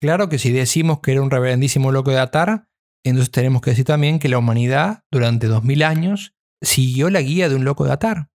Claro 0.00 0.30
que 0.30 0.38
si 0.38 0.52
decimos 0.52 1.00
que 1.00 1.12
era 1.12 1.20
un 1.20 1.30
reverendísimo 1.30 1.92
loco 1.92 2.12
de 2.12 2.20
atar, 2.20 2.70
entonces 3.10 3.30
tenemos 3.30 3.60
que 3.62 3.70
decir 3.70 3.84
también 3.84 4.18
que 4.18 4.28
la 4.28 4.38
humanidad 4.38 5.04
durante 5.10 5.46
dos 5.46 5.64
mil 5.64 5.82
años 5.82 6.34
siguió 6.62 7.10
la 7.10 7.20
guía 7.20 7.48
de 7.48 7.56
un 7.56 7.64
loco 7.64 7.84
de 7.84 7.92
atar. 7.92 8.30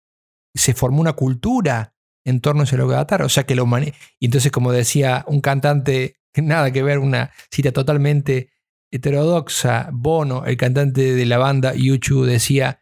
Se 0.55 0.75
formó 0.75 1.01
una 1.01 1.15
cultura 1.15 1.95
en 2.25 2.41
torno 2.41 2.63
a 2.63 2.65
ese 2.65 2.77
loco 2.77 2.93
de 2.93 2.99
atar. 2.99 3.23
O 3.23 3.29
sea 3.29 3.45
que 3.45 3.55
la 3.55 3.63
humanidad... 3.63 3.95
Y 4.19 4.27
entonces, 4.27 4.53
como 4.53 4.73
decía 4.73 5.25
un 5.27 5.41
cantante, 5.41 6.17
nada 6.35 6.71
que 6.71 6.83
ver, 6.83 6.99
una 6.99 7.33
cita 7.51 7.73
totalmente 7.73 8.51
heterodoxa, 8.91 9.89
Bono, 9.93 10.45
el 10.45 10.57
cantante 10.57 11.15
de 11.15 11.27
la 11.27 11.39
banda 11.39 11.75
YouTube, 11.75 12.27
decía, 12.27 12.81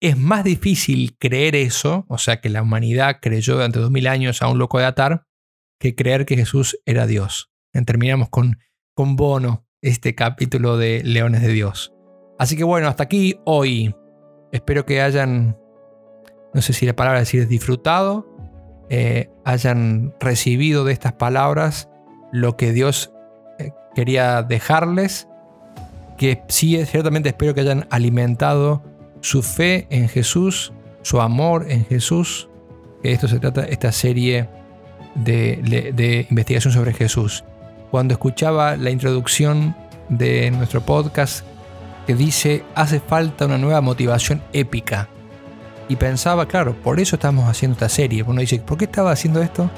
es 0.00 0.16
más 0.16 0.44
difícil 0.44 1.16
creer 1.18 1.56
eso, 1.56 2.06
o 2.08 2.18
sea 2.18 2.40
que 2.40 2.48
la 2.48 2.62
humanidad 2.62 3.18
creyó 3.20 3.54
durante 3.54 3.78
dos 3.78 3.90
mil 3.90 4.06
años 4.06 4.42
a 4.42 4.48
un 4.48 4.58
loco 4.58 4.78
de 4.78 4.84
atar, 4.84 5.26
que 5.80 5.94
creer 5.94 6.26
que 6.26 6.36
Jesús 6.36 6.78
era 6.84 7.06
Dios 7.06 7.54
terminamos 7.82 8.28
con, 8.28 8.60
con 8.94 9.16
Bono 9.16 9.66
este 9.84 10.14
capítulo 10.14 10.78
de 10.78 11.02
Leones 11.04 11.42
de 11.42 11.48
Dios. 11.48 11.92
Así 12.38 12.56
que 12.56 12.64
bueno, 12.64 12.88
hasta 12.88 13.04
aquí 13.04 13.38
hoy. 13.44 13.94
Espero 14.50 14.86
que 14.86 15.02
hayan, 15.02 15.58
no 16.54 16.62
sé 16.62 16.72
si 16.72 16.86
la 16.86 16.96
palabra 16.96 17.18
decir 17.18 17.46
disfrutado, 17.48 18.26
eh, 18.88 19.30
hayan 19.44 20.14
recibido 20.20 20.84
de 20.84 20.92
estas 20.92 21.12
palabras 21.12 21.90
lo 22.32 22.56
que 22.56 22.72
Dios 22.72 23.12
eh, 23.58 23.72
quería 23.94 24.42
dejarles, 24.42 25.28
que 26.16 26.42
sí, 26.48 26.82
ciertamente 26.86 27.28
espero 27.30 27.52
que 27.52 27.60
hayan 27.60 27.86
alimentado 27.90 28.82
su 29.20 29.42
fe 29.42 29.86
en 29.90 30.08
Jesús, 30.08 30.72
su 31.02 31.20
amor 31.20 31.66
en 31.70 31.84
Jesús, 31.84 32.48
que 33.02 33.12
esto 33.12 33.28
se 33.28 33.38
trata, 33.38 33.64
esta 33.64 33.92
serie 33.92 34.48
de, 35.14 35.92
de 35.94 36.26
investigación 36.30 36.72
sobre 36.72 36.92
Jesús 36.94 37.44
cuando 37.94 38.14
escuchaba 38.14 38.76
la 38.76 38.90
introducción 38.90 39.76
de 40.08 40.50
nuestro 40.50 40.80
podcast 40.80 41.46
que 42.08 42.16
dice 42.16 42.64
hace 42.74 42.98
falta 42.98 43.46
una 43.46 43.56
nueva 43.56 43.80
motivación 43.82 44.42
épica. 44.52 45.08
Y 45.88 45.94
pensaba, 45.94 46.48
claro, 46.48 46.74
por 46.74 46.98
eso 46.98 47.14
estamos 47.14 47.48
haciendo 47.48 47.74
esta 47.74 47.88
serie. 47.88 48.24
Uno 48.24 48.40
dice, 48.40 48.58
¿por 48.58 48.78
qué 48.78 48.86
estaba 48.86 49.12
haciendo 49.12 49.40
esto? 49.42 49.70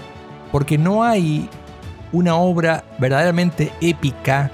Porque 0.50 0.78
no 0.78 1.04
hay 1.04 1.50
una 2.10 2.36
obra 2.36 2.84
verdaderamente 2.96 3.70
épica, 3.82 4.50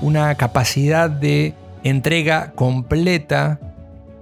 una 0.00 0.34
capacidad 0.36 1.10
de 1.10 1.52
entrega 1.84 2.52
completa 2.52 3.60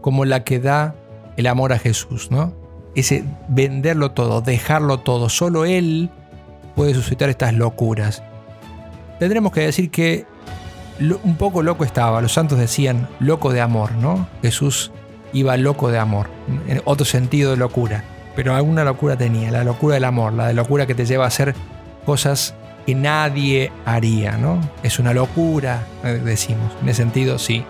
como 0.01 0.25
la 0.25 0.43
que 0.43 0.59
da 0.59 0.97
el 1.37 1.47
amor 1.47 1.73
a 1.73 1.79
Jesús, 1.79 2.33
¿no? 2.33 2.53
Ese 2.97 3.23
venderlo 3.47 4.11
todo, 4.11 4.41
dejarlo 4.41 4.99
todo. 4.99 5.29
Solo 5.29 5.67
Él 5.67 6.11
puede 6.75 6.95
suscitar 6.95 7.29
estas 7.29 7.55
locuras. 7.55 8.23
Tendremos 9.19 9.53
que 9.53 9.61
decir 9.61 9.91
que 9.91 10.27
un 11.01 11.37
poco 11.37 11.63
loco 11.63 11.85
estaba, 11.85 12.21
los 12.21 12.33
santos 12.33 12.59
decían 12.59 13.09
loco 13.21 13.53
de 13.53 13.61
amor, 13.61 13.93
¿no? 13.93 14.29
Jesús 14.43 14.93
iba 15.33 15.57
loco 15.57 15.91
de 15.91 15.99
amor, 15.99 16.29
en 16.69 16.81
otro 16.85 17.05
sentido 17.05 17.51
de 17.51 17.57
locura, 17.57 18.05
pero 18.37 18.55
alguna 18.55 18.85
locura 18.85 19.17
tenía, 19.17 19.51
la 19.51 19.65
locura 19.65 19.95
del 19.95 20.05
amor, 20.05 20.33
la 20.33 20.47
de 20.47 20.55
locura 20.55 20.87
que 20.87 20.95
te 20.95 21.05
lleva 21.05 21.25
a 21.25 21.29
hacer 21.29 21.55
cosas 22.07 22.55
que 22.87 22.95
nadie 22.95 23.73
haría, 23.85 24.37
¿no? 24.37 24.61
Es 24.83 24.99
una 24.99 25.13
locura, 25.13 25.87
decimos, 26.03 26.73
en 26.83 26.89
ese 26.89 27.03
sentido 27.03 27.39
sí, 27.39 27.65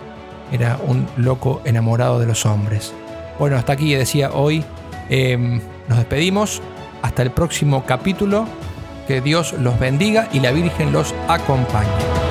era 0.52 0.78
un 0.86 1.06
loco 1.16 1.62
enamorado 1.64 2.18
de 2.18 2.26
los 2.26 2.44
hombres. 2.44 2.92
Bueno, 3.38 3.56
hasta 3.56 3.72
aquí 3.72 3.94
decía 3.94 4.30
hoy, 4.32 4.64
em, 5.08 5.60
nos 5.88 5.98
despedimos, 5.98 6.60
hasta 7.02 7.22
el 7.22 7.30
próximo 7.30 7.84
capítulo 7.86 8.46
que 9.06 9.20
Dios 9.20 9.52
los 9.54 9.78
bendiga 9.78 10.28
y 10.32 10.40
la 10.40 10.52
Virgen 10.52 10.92
los 10.92 11.14
acompañe. 11.28 12.23